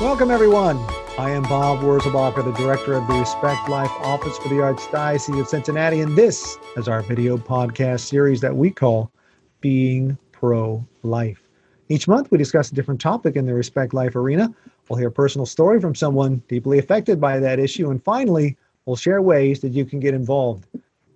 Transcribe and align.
Welcome, 0.00 0.32
everyone. 0.32 0.76
I 1.18 1.30
am 1.30 1.44
Bob 1.44 1.78
Wurzelbacher, 1.78 2.44
the 2.44 2.52
director 2.52 2.94
of 2.94 3.06
the 3.06 3.14
Respect 3.14 3.68
Life 3.68 3.92
Office 4.00 4.36
for 4.36 4.48
the 4.48 4.56
Archdiocese 4.56 5.40
of 5.40 5.46
Cincinnati, 5.46 6.00
and 6.00 6.16
this 6.16 6.58
is 6.76 6.88
our 6.88 7.00
video 7.02 7.38
podcast 7.38 8.00
series 8.00 8.40
that 8.40 8.56
we 8.56 8.72
call 8.72 9.12
Being 9.60 10.18
Pro 10.32 10.84
Life. 11.04 11.40
Each 11.88 12.08
month, 12.08 12.32
we 12.32 12.38
discuss 12.38 12.72
a 12.72 12.74
different 12.74 13.00
topic 13.00 13.36
in 13.36 13.46
the 13.46 13.54
Respect 13.54 13.94
Life 13.94 14.16
arena. 14.16 14.52
We'll 14.88 14.98
hear 14.98 15.08
a 15.08 15.12
personal 15.12 15.46
story 15.46 15.80
from 15.80 15.94
someone 15.94 16.42
deeply 16.48 16.80
affected 16.80 17.20
by 17.20 17.38
that 17.38 17.60
issue, 17.60 17.90
and 17.90 18.02
finally, 18.02 18.56
we'll 18.86 18.96
share 18.96 19.22
ways 19.22 19.60
that 19.60 19.74
you 19.74 19.84
can 19.84 20.00
get 20.00 20.12
involved. 20.12 20.66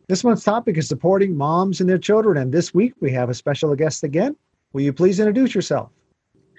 This 0.07 0.23
month's 0.23 0.45
topic 0.45 0.79
is 0.79 0.87
supporting 0.87 1.37
moms 1.37 1.81
and 1.81 1.91
their 1.91 1.99
children, 1.99 2.39
and 2.39 2.53
this 2.53 2.73
week 2.73 2.95
we 3.01 3.11
have 3.11 3.29
a 3.29 3.35
special 3.35 3.75
guest 3.75 4.05
again. 4.05 4.37
Will 4.73 4.83
you 4.83 4.93
please 4.93 5.19
introduce 5.19 5.53
yourself? 5.53 5.91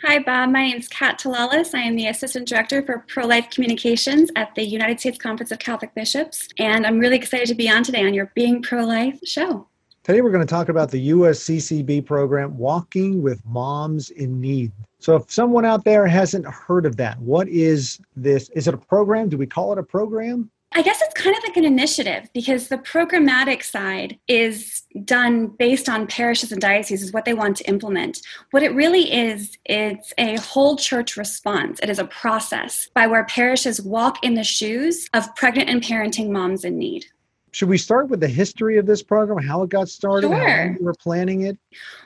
Hi, 0.02 0.18
Bob. 0.18 0.52
My 0.52 0.64
name 0.64 0.78
is 0.78 0.88
Kat 0.88 1.20
Talalas. 1.20 1.76
I 1.76 1.82
am 1.82 1.98
the 1.98 2.08
Assistant 2.08 2.48
Director 2.48 2.82
for 2.82 3.04
Pro 3.10 3.26
Life 3.26 3.50
Communications 3.50 4.32
at 4.38 4.56
the 4.56 4.64
United 4.64 4.98
States 5.02 5.18
Conference 5.18 5.52
of 5.52 5.60
Catholic 5.60 5.94
Bishops, 5.94 6.48
and 6.58 6.88
I'm 6.88 7.00
really 7.00 7.18
excited 7.18 7.48
to 7.50 7.54
be 7.54 7.70
on 7.70 7.84
today 7.84 8.06
on 8.06 8.14
your 8.14 8.32
Being 8.34 8.62
Pro 8.62 8.86
Life 8.86 9.20
show. 9.26 9.68
Today, 10.04 10.22
we're 10.22 10.32
going 10.32 10.46
to 10.46 10.50
talk 10.50 10.70
about 10.70 10.90
the 10.90 11.10
USCCB 11.10 12.06
program, 12.06 12.58
Walking 12.58 13.22
with 13.22 13.46
Moms 13.46 14.12
in 14.12 14.40
Need. 14.40 14.72
So, 15.00 15.18
if 15.18 15.30
someone 15.30 15.66
out 15.66 15.84
there 15.84 16.08
hasn't 16.08 16.46
heard 16.46 16.86
of 16.86 16.96
that, 16.96 17.20
what 17.20 17.50
is 17.50 18.00
this? 18.16 18.50
Is 18.52 18.70
it 18.70 18.74
a 18.74 18.78
program? 18.78 19.28
Do 19.28 19.38
we 19.38 19.48
call 19.48 19.74
it 19.74 19.78
a 19.78 19.84
program? 19.84 20.50
I 20.72 20.84
guess 20.84 21.02
it's 21.02 21.20
kind 21.20 21.36
of 21.36 21.44
like 21.44 21.58
an 21.58 21.66
initiative 21.66 22.30
because 22.34 22.68
the 22.68 22.78
programmatic 22.78 23.64
side 23.64 24.20
is 24.28 24.84
done 25.04 25.48
based 25.48 25.90
on 25.90 26.06
parishes 26.06 26.52
and 26.52 26.62
dioceses, 26.62 27.12
what 27.12 27.26
they 27.26 27.34
want 27.34 27.58
to 27.58 27.68
implement. 27.68 28.22
What 28.52 28.62
it 28.62 28.76
really 28.76 29.12
is, 29.12 29.58
it's 29.66 30.14
a 30.20 30.38
whole 30.38 30.76
church 30.76 31.18
response. 31.18 31.80
It 31.82 31.90
is 31.90 31.98
a 31.98 32.06
process 32.06 32.88
by 32.94 33.08
where 33.08 33.26
parishes 33.26 33.82
walk 33.82 34.24
in 34.24 34.36
the 34.36 34.44
shoes 34.44 35.10
of 35.14 35.36
pregnant 35.36 35.70
and 35.70 35.82
parenting 35.82 36.30
moms 36.30 36.64
in 36.64 36.78
need. 36.78 37.06
Should 37.52 37.70
we 37.70 37.78
start 37.78 38.10
with 38.10 38.20
the 38.20 38.28
history 38.28 38.78
of 38.78 38.86
this 38.86 39.02
program, 39.02 39.44
how 39.44 39.64
it 39.64 39.70
got 39.70 39.90
started, 39.90 40.28
sure. 40.28 40.48
how 40.48 40.76
we 40.80 40.86
were 40.86 40.94
planning 40.94 41.42
it? 41.42 41.58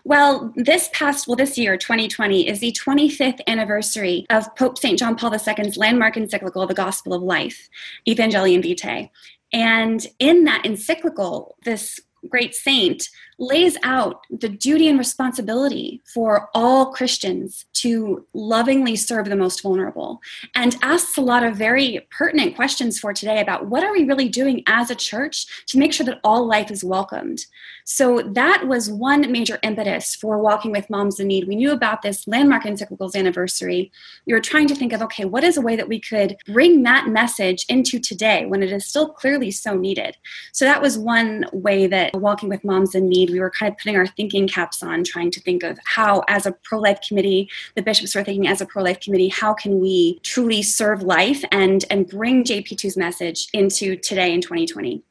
Well, 0.03 0.53
this 0.55 0.89
past, 0.93 1.27
well, 1.27 1.35
this 1.35 1.57
year, 1.57 1.77
2020, 1.77 2.47
is 2.47 2.59
the 2.59 2.71
25th 2.71 3.39
anniversary 3.47 4.25
of 4.29 4.53
Pope 4.55 4.77
St. 4.77 4.97
John 4.97 5.15
Paul 5.15 5.33
II's 5.33 5.77
landmark 5.77 6.15
encyclical, 6.17 6.65
The 6.67 6.73
Gospel 6.73 7.13
of 7.13 7.21
Life, 7.21 7.69
Evangelium 8.07 8.61
Vitae. 8.61 9.09
And 9.51 10.05
in 10.19 10.45
that 10.45 10.65
encyclical, 10.65 11.55
this 11.63 11.99
great 12.29 12.55
saint 12.55 13.09
lays 13.43 13.77
out 13.83 14.25
the 14.29 14.49
duty 14.49 14.87
and 14.87 14.97
responsibility 14.97 16.01
for 16.05 16.49
all 16.53 16.91
Christians 16.91 17.65
to 17.73 18.25
lovingly 18.33 18.95
serve 18.95 19.25
the 19.27 19.35
most 19.35 19.61
vulnerable 19.61 20.21
and 20.55 20.77
asks 20.81 21.17
a 21.17 21.21
lot 21.21 21.43
of 21.43 21.55
very 21.55 22.07
pertinent 22.09 22.55
questions 22.55 22.99
for 22.99 23.13
today 23.13 23.41
about 23.41 23.67
what 23.67 23.83
are 23.83 23.91
we 23.91 24.05
really 24.05 24.29
doing 24.29 24.63
as 24.67 24.89
a 24.89 24.95
church 24.95 25.65
to 25.67 25.77
make 25.77 25.93
sure 25.93 26.05
that 26.05 26.19
all 26.23 26.45
life 26.45 26.71
is 26.71 26.83
welcomed. 26.83 27.45
So 27.85 28.21
that 28.21 28.67
was 28.67 28.89
one 28.89 29.29
major 29.31 29.59
impetus 29.61 30.15
for 30.15 30.39
Walking 30.39 30.71
with 30.71 30.89
Moms 30.89 31.19
in 31.19 31.27
Need. 31.27 31.47
We 31.47 31.57
knew 31.57 31.71
about 31.71 32.01
this 32.01 32.27
landmark 32.27 32.63
encyclical's 32.63 33.15
anniversary. 33.15 33.91
We 34.25 34.33
were 34.33 34.39
trying 34.39 34.67
to 34.67 34.75
think 34.75 34.93
of 34.93 35.01
okay, 35.01 35.25
what 35.25 35.43
is 35.43 35.57
a 35.57 35.61
way 35.61 35.75
that 35.75 35.89
we 35.89 35.99
could 35.99 36.37
bring 36.47 36.83
that 36.83 37.07
message 37.07 37.65
into 37.67 37.99
today 37.99 38.45
when 38.45 38.63
it 38.63 38.71
is 38.71 38.85
still 38.85 39.09
clearly 39.09 39.51
so 39.51 39.75
needed? 39.75 40.15
So 40.53 40.63
that 40.65 40.81
was 40.81 40.97
one 40.97 41.45
way 41.51 41.87
that 41.87 42.15
Walking 42.15 42.47
with 42.47 42.63
Moms 42.63 42.95
in 42.95 43.09
Need 43.09 43.32
we 43.33 43.39
were 43.39 43.49
kind 43.49 43.71
of 43.71 43.77
putting 43.77 43.97
our 43.97 44.07
thinking 44.07 44.47
caps 44.47 44.81
on, 44.81 45.03
trying 45.03 45.31
to 45.31 45.41
think 45.41 45.63
of 45.63 45.77
how, 45.85 46.23
as 46.27 46.45
a 46.45 46.51
pro 46.63 46.79
life 46.79 46.99
committee, 47.05 47.49
the 47.75 47.81
bishops 47.81 48.15
were 48.15 48.23
thinking 48.23 48.47
as 48.47 48.61
a 48.61 48.65
pro 48.65 48.83
life 48.83 48.99
committee, 48.99 49.29
how 49.29 49.53
can 49.53 49.79
we 49.79 50.19
truly 50.23 50.61
serve 50.61 51.03
life 51.03 51.43
and, 51.51 51.85
and 51.89 52.07
bring 52.07 52.43
JP2's 52.43 52.95
message 52.95 53.47
into 53.53 53.95
today 53.97 54.33
in 54.33 54.41
2020? 54.41 55.03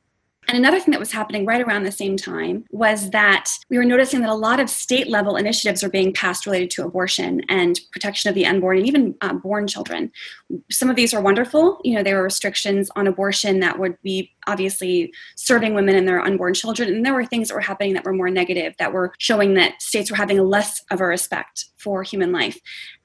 And 0.48 0.58
another 0.58 0.80
thing 0.80 0.90
that 0.90 1.00
was 1.00 1.12
happening 1.12 1.46
right 1.46 1.60
around 1.60 1.84
the 1.84 1.92
same 1.92 2.16
time 2.16 2.64
was 2.70 3.10
that 3.10 3.48
we 3.70 3.78
were 3.78 3.84
noticing 3.84 4.20
that 4.20 4.28
a 4.28 4.34
lot 4.34 4.58
of 4.58 4.68
state 4.68 5.08
level 5.08 5.36
initiatives 5.36 5.84
are 5.84 5.88
being 5.88 6.12
passed 6.12 6.46
related 6.46 6.70
to 6.72 6.84
abortion 6.84 7.42
and 7.48 7.80
protection 7.92 8.28
of 8.28 8.34
the 8.34 8.44
unborn 8.44 8.78
and 8.78 8.86
even 8.86 9.14
uh, 9.20 9.32
born 9.32 9.68
children. 9.68 10.10
Some 10.70 10.90
of 10.90 10.96
these 10.96 11.14
are 11.14 11.20
wonderful. 11.20 11.80
You 11.84 11.94
know, 11.94 12.02
there 12.02 12.16
were 12.16 12.24
restrictions 12.24 12.90
on 12.96 13.06
abortion 13.06 13.60
that 13.60 13.78
would 13.78 13.96
be 14.02 14.32
obviously 14.48 15.12
serving 15.36 15.74
women 15.74 15.94
and 15.94 16.08
their 16.08 16.20
unborn 16.20 16.54
children. 16.54 16.92
And 16.92 17.06
there 17.06 17.14
were 17.14 17.24
things 17.24 17.48
that 17.48 17.54
were 17.54 17.60
happening 17.60 17.94
that 17.94 18.04
were 18.04 18.12
more 18.12 18.30
negative, 18.30 18.74
that 18.78 18.92
were 18.92 19.14
showing 19.18 19.54
that 19.54 19.80
states 19.80 20.10
were 20.10 20.16
having 20.16 20.38
less 20.38 20.82
of 20.90 21.00
a 21.00 21.06
respect 21.06 21.66
for 21.78 22.02
human 22.02 22.32
life. 22.32 22.58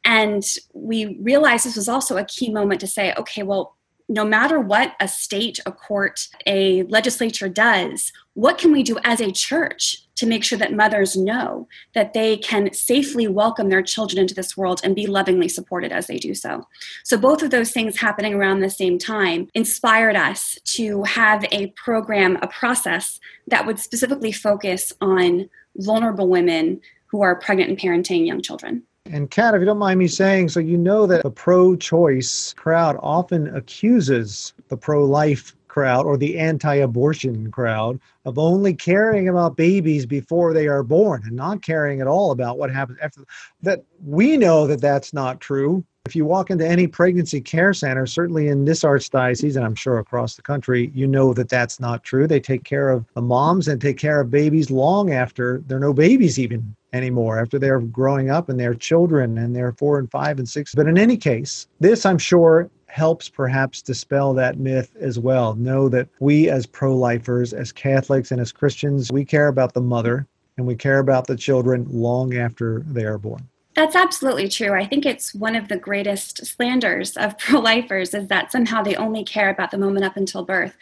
And 0.03 0.43
we 0.73 1.17
realized 1.21 1.65
this 1.65 1.75
was 1.75 1.89
also 1.89 2.17
a 2.17 2.25
key 2.25 2.51
moment 2.51 2.81
to 2.81 2.87
say, 2.87 3.13
okay, 3.13 3.43
well, 3.43 3.76
no 4.09 4.23
matter 4.23 4.59
what 4.59 4.93
a 4.99 5.07
state, 5.07 5.59
a 5.65 5.71
court, 5.71 6.27
a 6.45 6.83
legislature 6.83 7.49
does, 7.49 8.11
what 8.33 8.57
can 8.57 8.71
we 8.71 8.83
do 8.83 8.97
as 9.03 9.19
a 9.19 9.31
church 9.31 10.03
to 10.15 10.25
make 10.25 10.43
sure 10.43 10.57
that 10.57 10.73
mothers 10.73 11.17
know 11.17 11.67
that 11.93 12.13
they 12.13 12.37
can 12.37 12.73
safely 12.73 13.27
welcome 13.27 13.69
their 13.69 13.81
children 13.81 14.19
into 14.19 14.33
this 14.33 14.55
world 14.55 14.79
and 14.83 14.95
be 14.95 15.07
lovingly 15.07 15.49
supported 15.49 15.91
as 15.91 16.07
they 16.07 16.17
do 16.17 16.33
so? 16.33 16.65
So, 17.03 17.17
both 17.17 17.41
of 17.41 17.51
those 17.51 17.71
things 17.71 17.99
happening 17.99 18.33
around 18.33 18.59
the 18.59 18.69
same 18.69 18.97
time 18.97 19.49
inspired 19.53 20.15
us 20.15 20.57
to 20.75 21.03
have 21.03 21.45
a 21.51 21.67
program, 21.71 22.37
a 22.41 22.47
process 22.47 23.19
that 23.47 23.65
would 23.65 23.79
specifically 23.79 24.31
focus 24.31 24.93
on 25.01 25.49
vulnerable 25.75 26.29
women 26.29 26.79
who 27.07 27.21
are 27.21 27.39
pregnant 27.39 27.69
and 27.69 27.79
parenting 27.79 28.25
young 28.25 28.41
children. 28.41 28.83
And 29.11 29.31
Kat, 29.31 29.53
if 29.53 29.59
you 29.59 29.65
don't 29.65 29.77
mind 29.77 29.99
me 29.99 30.07
saying, 30.07 30.49
so 30.49 30.59
you 30.59 30.77
know 30.77 31.07
that 31.07 31.23
the 31.23 31.31
pro 31.31 31.75
choice 31.75 32.53
crowd 32.53 32.97
often 33.01 33.55
accuses 33.55 34.53
the 34.67 34.77
pro 34.77 35.05
life 35.05 35.55
crowd 35.67 36.05
or 36.05 36.17
the 36.17 36.39
anti 36.39 36.75
abortion 36.75 37.51
crowd 37.51 37.99
of 38.25 38.39
only 38.39 38.73
caring 38.73 39.29
about 39.29 39.55
babies 39.55 40.05
before 40.05 40.53
they 40.53 40.67
are 40.67 40.83
born 40.83 41.21
and 41.25 41.35
not 41.35 41.61
caring 41.61 42.01
at 42.01 42.07
all 42.07 42.31
about 42.31 42.57
what 42.57 42.71
happens 42.71 42.97
after 43.01 43.21
that. 43.61 43.83
We 44.03 44.37
know 44.37 44.67
that 44.67 44.81
that's 44.81 45.13
not 45.13 45.39
true. 45.39 45.83
If 46.05 46.15
you 46.15 46.25
walk 46.25 46.49
into 46.49 46.65
any 46.65 46.87
pregnancy 46.87 47.41
care 47.41 47.73
center, 47.73 48.05
certainly 48.05 48.47
in 48.47 48.65
this 48.65 48.83
archdiocese, 48.83 49.57
and 49.57 49.65
I'm 49.65 49.75
sure 49.75 49.99
across 49.99 50.35
the 50.35 50.41
country, 50.41 50.89
you 50.95 51.05
know 51.05 51.33
that 51.33 51.49
that's 51.49 51.79
not 51.79 52.03
true. 52.03 52.27
They 52.27 52.39
take 52.39 52.63
care 52.63 52.89
of 52.89 53.05
the 53.13 53.21
moms 53.21 53.67
and 53.67 53.81
take 53.81 53.97
care 53.97 54.21
of 54.21 54.31
babies 54.31 54.71
long 54.71 55.11
after 55.11 55.61
there 55.67 55.77
are 55.77 55.81
no 55.81 55.93
babies 55.93 56.39
even 56.39 56.75
anymore, 56.93 57.39
after 57.39 57.59
they're 57.59 57.79
growing 57.79 58.29
up 58.29 58.49
and 58.49 58.59
they're 58.59 58.73
children 58.73 59.37
and 59.37 59.55
they're 59.55 59.73
four 59.73 59.99
and 59.99 60.09
five 60.09 60.39
and 60.39 60.47
six. 60.47 60.73
But 60.73 60.87
in 60.87 60.97
any 60.97 61.17
case, 61.17 61.67
this 61.79 62.05
I'm 62.05 62.17
sure 62.17 62.69
helps 62.87 63.29
perhaps 63.29 63.81
dispel 63.81 64.33
that 64.33 64.57
myth 64.57 64.95
as 64.99 65.19
well. 65.19 65.55
Know 65.55 65.89
that 65.89 66.07
we 66.19 66.49
as 66.49 66.65
pro 66.65 66.95
lifers, 66.95 67.53
as 67.53 67.71
Catholics, 67.71 68.31
and 68.31 68.41
as 68.41 68.51
Christians, 68.51 69.11
we 69.11 69.25
care 69.25 69.47
about 69.47 69.73
the 69.73 69.81
mother 69.81 70.25
and 70.57 70.65
we 70.65 70.75
care 70.75 70.99
about 70.99 71.27
the 71.27 71.35
children 71.35 71.85
long 71.89 72.35
after 72.35 72.83
they 72.87 73.05
are 73.05 73.19
born. 73.19 73.47
That's 73.77 73.95
absolutely 73.95 74.49
true. 74.49 74.73
I 74.73 74.87
think 74.87 75.05
it's 75.05 75.35
one 75.35 75.55
of 75.55 75.67
the 75.67 75.77
greatest 75.77 76.43
slanders 76.43 77.15
of 77.15 77.37
pro 77.37 77.59
lifers 77.59 78.15
is 78.15 78.27
that 78.27 78.51
somehow 78.51 78.81
they 78.81 78.95
only 78.95 79.23
care 79.23 79.51
about 79.51 79.69
the 79.69 79.77
moment 79.77 80.03
up 80.03 80.17
until 80.17 80.43
birth. 80.43 80.75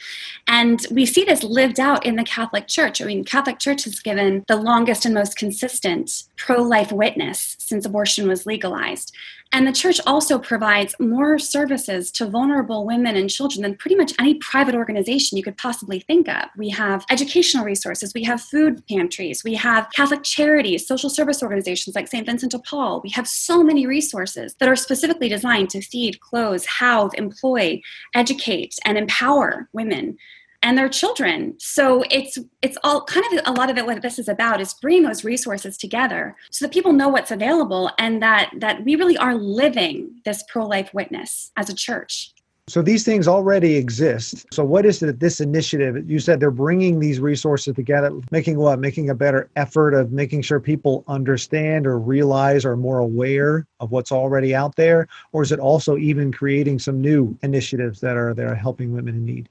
And 0.47 0.79
we 0.89 1.06
see 1.06 1.25
this 1.25 1.44
lived 1.44 1.78
out 1.78 2.06
in 2.06 2.16
the 2.16 2.23
Catholic 2.23 2.67
Church. 2.69 3.01
I 3.01 3.06
mean, 3.06 3.25
Catholic 3.25 3.59
Church 3.59 3.83
has 3.83 4.00
given 4.00 4.45
the 4.47 4.56
longest 4.56 5.03
and 5.03 5.13
most 5.13 5.35
consistent 5.35 6.23
pro 6.38 6.61
life 6.61 6.94
witness 6.94 7.57
since 7.59 7.85
abortion 7.85 8.29
was 8.29 8.45
legalized. 8.45 9.13
And 9.55 9.66
the 9.66 9.71
church 9.71 10.01
also 10.05 10.38
provides 10.38 10.95
more 10.99 11.39
services 11.39 12.11
to 12.11 12.25
vulnerable 12.25 12.85
women 12.85 13.16
and 13.16 13.29
children 13.29 13.61
than 13.61 13.77
pretty 13.77 13.95
much 13.95 14.11
any 14.19 14.33
private 14.33 14.75
organization 14.75 15.38
you 15.38 15.45
could 15.45 15.57
possibly 15.57 16.01
think 16.01 16.27
of. 16.27 16.49
We 16.57 16.67
have 16.71 17.05
educational 17.09 17.63
resources, 17.63 18.13
we 18.13 18.25
have 18.25 18.41
food 18.41 18.85
pantries, 18.89 19.45
we 19.45 19.53
have 19.53 19.88
Catholic 19.95 20.24
charities, 20.24 20.85
social 20.85 21.09
service 21.09 21.41
organizations 21.41 21.95
like 21.95 22.09
St. 22.09 22.25
Vincent 22.25 22.51
de 22.51 22.59
Paul. 22.59 23.00
We 23.01 23.12
have 23.12 23.30
so 23.30 23.63
many 23.63 23.88
resources 23.88 24.56
that 24.56 24.68
are 24.68 24.75
specifically 24.75 25.30
designed 25.30 25.69
to 25.69 25.80
feed, 25.80 26.19
clothe, 26.19 26.65
house, 26.65 27.13
employ, 27.13 27.81
educate, 28.13 28.75
and 28.83 28.97
empower 28.97 29.69
women 29.71 30.18
and 30.65 30.75
their 30.77 30.89
children. 30.89 31.53
So 31.59 32.03
it's 32.09 32.39
it's 32.63 32.77
all 32.83 33.03
kind 33.03 33.25
of 33.31 33.41
a 33.45 33.51
lot 33.51 33.69
of 33.69 33.77
it 33.77 33.85
what 33.85 34.01
this 34.01 34.17
is 34.17 34.27
about 34.27 34.59
is 34.59 34.73
bringing 34.73 35.03
those 35.03 35.23
resources 35.23 35.77
together 35.77 36.35
so 36.50 36.65
that 36.65 36.73
people 36.73 36.91
know 36.91 37.07
what's 37.07 37.29
available 37.29 37.91
and 38.00 38.21
that 38.23 38.51
that 38.57 38.83
we 38.83 38.95
really 38.95 39.15
are 39.15 39.35
living 39.35 40.09
this 40.25 40.44
pro-life 40.50 40.91
witness 40.91 41.51
as 41.56 41.69
a 41.69 41.75
church. 41.75 42.31
So 42.67 42.81
these 42.81 43.03
things 43.03 43.27
already 43.27 43.75
exist. 43.75 44.47
So 44.51 44.63
what 44.63 44.88
is 44.88 45.03
it 45.03 45.06
that 45.06 45.19
this 45.19 45.39
initiative? 45.39 46.09
You 46.09 46.17
said 46.17 46.39
they're 46.39 46.50
bringing 46.50 47.00
these 47.00 47.19
resources 47.19 47.75
together, 47.75 48.11
making 48.31 48.57
what? 48.57 48.79
Making 48.79 49.11
a 49.11 49.13
better 49.13 49.51
effort 49.56 49.94
of 49.94 50.11
making 50.11 50.41
sure 50.41 50.59
people 50.59 51.03
understand 51.07 51.85
or 51.85 52.00
realize 52.00 52.65
or 52.65 52.75
more 52.75 52.97
aware 52.97 53.68
of 53.79 53.91
what's 53.91 54.11
already 54.11 54.56
out 54.56 54.75
there, 54.77 55.07
or 55.31 55.44
is 55.44 55.51
it 55.51 55.59
also 55.59 55.95
even 55.95 56.31
creating 56.31 56.79
some 56.79 57.00
new 57.00 57.38
initiatives 57.44 58.00
that 58.00 58.18
are 58.18 58.33
that 58.33 58.47
are 58.47 58.56
helping 58.56 58.91
women 58.91 59.13
in 59.13 59.25
need? 59.25 59.47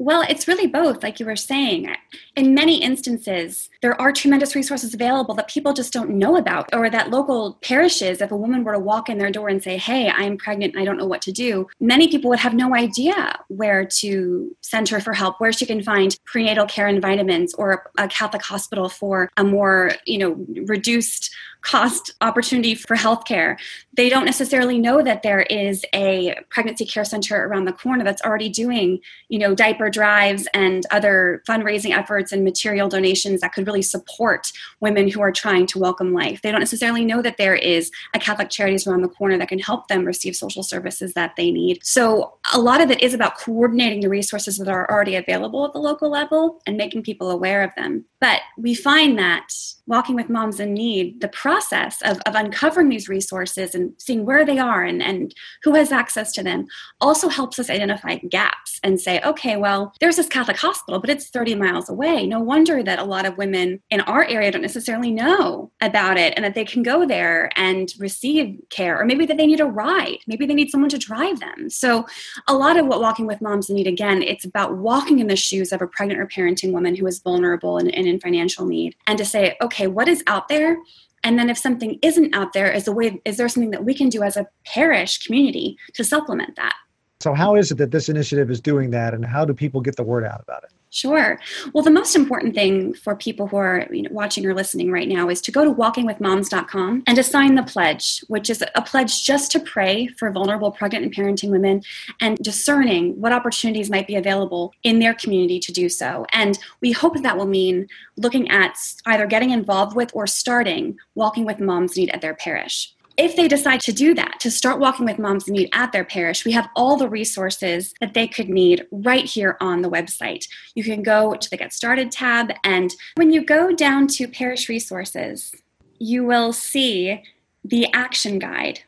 Well, 0.00 0.24
it's 0.28 0.46
really 0.46 0.68
both, 0.68 1.02
like 1.02 1.18
you 1.18 1.26
were 1.26 1.34
saying. 1.34 1.92
In 2.36 2.54
many 2.54 2.80
instances, 2.80 3.68
there 3.82 4.00
are 4.00 4.12
tremendous 4.12 4.54
resources 4.54 4.94
available 4.94 5.34
that 5.34 5.48
people 5.48 5.72
just 5.72 5.92
don't 5.92 6.10
know 6.10 6.36
about, 6.36 6.68
or 6.72 6.88
that 6.88 7.10
local 7.10 7.58
parishes, 7.62 8.20
if 8.20 8.30
a 8.30 8.36
woman 8.36 8.62
were 8.62 8.74
to 8.74 8.78
walk 8.78 9.08
in 9.08 9.18
their 9.18 9.32
door 9.32 9.48
and 9.48 9.60
say, 9.60 9.76
Hey, 9.76 10.08
I'm 10.08 10.36
pregnant 10.36 10.74
and 10.74 10.82
I 10.82 10.84
don't 10.84 10.98
know 10.98 11.06
what 11.06 11.22
to 11.22 11.32
do, 11.32 11.66
many 11.80 12.06
people 12.06 12.30
would 12.30 12.38
have 12.38 12.54
no 12.54 12.76
idea 12.76 13.40
where 13.48 13.84
to 13.84 14.56
send 14.60 14.88
her 14.88 15.00
for 15.00 15.14
help, 15.14 15.40
where 15.40 15.52
she 15.52 15.66
can 15.66 15.82
find 15.82 16.16
prenatal 16.24 16.66
care 16.66 16.86
and 16.86 17.02
vitamins, 17.02 17.52
or 17.54 17.90
a 17.98 18.06
Catholic 18.06 18.42
hospital 18.42 18.88
for 18.88 19.28
a 19.36 19.42
more, 19.42 19.92
you 20.06 20.18
know, 20.18 20.46
reduced 20.66 21.34
cost 21.62 22.14
opportunity 22.20 22.74
for 22.74 22.96
healthcare. 22.96 23.56
They 23.94 24.08
don't 24.08 24.24
necessarily 24.24 24.78
know 24.78 25.02
that 25.02 25.22
there 25.22 25.42
is 25.42 25.84
a 25.92 26.36
pregnancy 26.50 26.86
care 26.86 27.04
center 27.04 27.46
around 27.46 27.64
the 27.64 27.72
corner 27.72 28.04
that's 28.04 28.22
already 28.22 28.48
doing, 28.48 29.00
you 29.28 29.38
know, 29.38 29.54
diaper 29.54 29.87
drives 29.90 30.48
and 30.54 30.86
other 30.90 31.42
fundraising 31.48 31.96
efforts 31.96 32.32
and 32.32 32.44
material 32.44 32.88
donations 32.88 33.40
that 33.40 33.52
could 33.52 33.66
really 33.66 33.82
support 33.82 34.52
women 34.80 35.08
who 35.08 35.20
are 35.20 35.32
trying 35.32 35.66
to 35.66 35.78
welcome 35.78 36.12
life. 36.12 36.42
They 36.42 36.50
don't 36.50 36.60
necessarily 36.60 37.04
know 37.04 37.22
that 37.22 37.36
there 37.36 37.54
is 37.54 37.90
a 38.14 38.18
Catholic 38.18 38.50
Charities 38.50 38.86
around 38.86 39.02
the 39.02 39.08
corner 39.08 39.38
that 39.38 39.48
can 39.48 39.58
help 39.58 39.88
them 39.88 40.04
receive 40.04 40.36
social 40.36 40.62
services 40.62 41.14
that 41.14 41.34
they 41.36 41.50
need. 41.50 41.80
So 41.82 42.34
a 42.52 42.60
lot 42.60 42.80
of 42.80 42.90
it 42.90 43.02
is 43.02 43.14
about 43.14 43.38
coordinating 43.38 44.00
the 44.00 44.08
resources 44.08 44.58
that 44.58 44.68
are 44.68 44.90
already 44.90 45.16
available 45.16 45.64
at 45.64 45.72
the 45.72 45.78
local 45.78 46.10
level 46.10 46.60
and 46.66 46.76
making 46.76 47.02
people 47.02 47.30
aware 47.30 47.62
of 47.62 47.70
them. 47.76 48.04
But 48.20 48.40
we 48.56 48.74
find 48.74 49.18
that 49.18 49.48
walking 49.86 50.14
with 50.14 50.28
moms 50.28 50.60
in 50.60 50.74
need, 50.74 51.20
the 51.20 51.28
process 51.28 52.00
of, 52.02 52.20
of 52.26 52.34
uncovering 52.34 52.88
these 52.88 53.08
resources 53.08 53.74
and 53.74 53.92
seeing 53.98 54.24
where 54.26 54.44
they 54.44 54.58
are 54.58 54.84
and, 54.84 55.02
and 55.02 55.34
who 55.62 55.74
has 55.74 55.92
access 55.92 56.32
to 56.32 56.42
them 56.42 56.66
also 57.00 57.28
helps 57.28 57.58
us 57.58 57.70
identify 57.70 58.16
gaps 58.16 58.80
and 58.82 59.00
say, 59.00 59.20
okay, 59.24 59.56
well, 59.56 59.77
there's 60.00 60.16
this 60.16 60.26
Catholic 60.26 60.56
hospital, 60.56 61.00
but 61.00 61.10
it's 61.10 61.28
30 61.28 61.54
miles 61.54 61.88
away. 61.88 62.26
No 62.26 62.40
wonder 62.40 62.82
that 62.82 62.98
a 62.98 63.04
lot 63.04 63.26
of 63.26 63.36
women 63.36 63.80
in 63.90 64.00
our 64.02 64.24
area 64.24 64.50
don't 64.50 64.62
necessarily 64.62 65.10
know 65.10 65.70
about 65.80 66.16
it 66.16 66.34
and 66.36 66.44
that 66.44 66.54
they 66.54 66.64
can 66.64 66.82
go 66.82 67.06
there 67.06 67.50
and 67.56 67.92
receive 67.98 68.60
care, 68.70 69.00
or 69.00 69.04
maybe 69.04 69.26
that 69.26 69.36
they 69.36 69.46
need 69.46 69.60
a 69.60 69.66
ride. 69.66 70.18
Maybe 70.26 70.46
they 70.46 70.54
need 70.54 70.70
someone 70.70 70.90
to 70.90 70.98
drive 70.98 71.40
them. 71.40 71.70
So, 71.70 72.06
a 72.46 72.54
lot 72.54 72.76
of 72.76 72.86
what 72.86 73.00
Walking 73.00 73.26
with 73.26 73.40
Moms 73.40 73.70
Need, 73.70 73.86
again, 73.86 74.22
it's 74.22 74.44
about 74.44 74.76
walking 74.76 75.18
in 75.18 75.28
the 75.28 75.36
shoes 75.36 75.72
of 75.72 75.82
a 75.82 75.86
pregnant 75.86 76.20
or 76.20 76.26
parenting 76.26 76.72
woman 76.72 76.94
who 76.94 77.06
is 77.06 77.20
vulnerable 77.20 77.78
and, 77.78 77.94
and 77.94 78.06
in 78.06 78.20
financial 78.20 78.66
need 78.66 78.96
and 79.06 79.18
to 79.18 79.24
say, 79.24 79.56
okay, 79.60 79.86
what 79.86 80.08
is 80.08 80.22
out 80.26 80.48
there? 80.48 80.78
And 81.24 81.38
then 81.38 81.50
if 81.50 81.58
something 81.58 81.98
isn't 82.02 82.34
out 82.34 82.52
there, 82.52 82.70
is 82.70 82.86
a 82.86 82.92
way 82.92 83.20
is 83.24 83.36
there 83.36 83.48
something 83.48 83.70
that 83.72 83.84
we 83.84 83.94
can 83.94 84.08
do 84.08 84.22
as 84.22 84.36
a 84.36 84.46
parish 84.64 85.26
community 85.26 85.76
to 85.94 86.04
supplement 86.04 86.56
that? 86.56 86.74
So 87.20 87.34
how 87.34 87.56
is 87.56 87.72
it 87.72 87.78
that 87.78 87.90
this 87.90 88.08
initiative 88.08 88.50
is 88.50 88.60
doing 88.60 88.90
that 88.90 89.12
and 89.12 89.24
how 89.24 89.44
do 89.44 89.52
people 89.52 89.80
get 89.80 89.96
the 89.96 90.04
word 90.04 90.24
out 90.24 90.40
about 90.40 90.62
it? 90.62 90.70
Sure. 90.90 91.38
Well, 91.74 91.84
the 91.84 91.90
most 91.90 92.16
important 92.16 92.54
thing 92.54 92.94
for 92.94 93.14
people 93.14 93.46
who 93.46 93.58
are 93.58 93.86
you 93.90 94.02
know, 94.02 94.10
watching 94.10 94.46
or 94.46 94.54
listening 94.54 94.90
right 94.90 95.08
now 95.08 95.28
is 95.28 95.40
to 95.42 95.52
go 95.52 95.64
to 95.64 95.74
walkingwithmoms.com 95.74 97.02
and 97.06 97.16
to 97.16 97.22
sign 97.22 97.56
the 97.56 97.62
pledge, 97.62 98.20
which 98.28 98.48
is 98.48 98.64
a 98.74 98.82
pledge 98.82 99.22
just 99.24 99.52
to 99.52 99.60
pray 99.60 100.06
for 100.06 100.30
vulnerable 100.30 100.70
pregnant 100.70 101.04
and 101.04 101.14
parenting 101.14 101.50
women 101.50 101.82
and 102.20 102.38
discerning 102.38 103.20
what 103.20 103.32
opportunities 103.32 103.90
might 103.90 104.06
be 104.06 104.16
available 104.16 104.72
in 104.82 104.98
their 104.98 105.12
community 105.12 105.60
to 105.60 105.72
do 105.72 105.88
so. 105.88 106.24
And 106.32 106.58
we 106.80 106.92
hope 106.92 107.20
that 107.20 107.36
will 107.36 107.46
mean 107.46 107.88
looking 108.16 108.50
at 108.50 108.78
either 109.06 109.26
getting 109.26 109.50
involved 109.50 109.94
with 109.94 110.10
or 110.14 110.26
starting 110.26 110.96
Walking 111.14 111.44
with 111.44 111.60
Moms 111.60 111.96
Need 111.96 112.10
at 112.10 112.20
their 112.20 112.34
parish 112.34 112.94
if 113.18 113.34
they 113.34 113.48
decide 113.48 113.80
to 113.80 113.92
do 113.92 114.14
that, 114.14 114.38
to 114.40 114.50
start 114.50 114.78
walking 114.78 115.04
with 115.04 115.18
moms 115.18 115.48
in 115.48 115.54
need 115.54 115.70
at 115.72 115.90
their 115.90 116.04
parish, 116.04 116.44
we 116.44 116.52
have 116.52 116.70
all 116.76 116.96
the 116.96 117.08
resources 117.08 117.92
that 118.00 118.14
they 118.14 118.28
could 118.28 118.48
need 118.48 118.86
right 118.92 119.24
here 119.24 119.56
on 119.60 119.82
the 119.82 119.90
website. 119.90 120.46
You 120.76 120.84
can 120.84 121.02
go 121.02 121.34
to 121.34 121.50
the 121.50 121.56
Get 121.56 121.72
Started 121.72 122.12
tab, 122.12 122.52
and 122.62 122.94
when 123.16 123.32
you 123.32 123.44
go 123.44 123.74
down 123.74 124.06
to 124.08 124.28
parish 124.28 124.68
resources, 124.68 125.52
you 125.98 126.24
will 126.24 126.52
see 126.52 127.24
the 127.64 127.92
action 127.92 128.38
guide. 128.38 128.80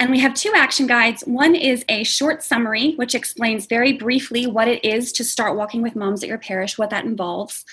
And 0.00 0.10
we 0.10 0.18
have 0.20 0.34
two 0.34 0.52
action 0.56 0.86
guides. 0.86 1.22
One 1.22 1.54
is 1.54 1.84
a 1.88 2.02
short 2.04 2.42
summary, 2.42 2.94
which 2.94 3.14
explains 3.14 3.66
very 3.66 3.92
briefly 3.92 4.46
what 4.46 4.66
it 4.66 4.84
is 4.84 5.12
to 5.12 5.24
start 5.24 5.56
walking 5.56 5.82
with 5.82 5.94
moms 5.94 6.22
at 6.22 6.28
your 6.28 6.38
parish, 6.38 6.78
what 6.78 6.90
that 6.90 7.04
involves. 7.04 7.64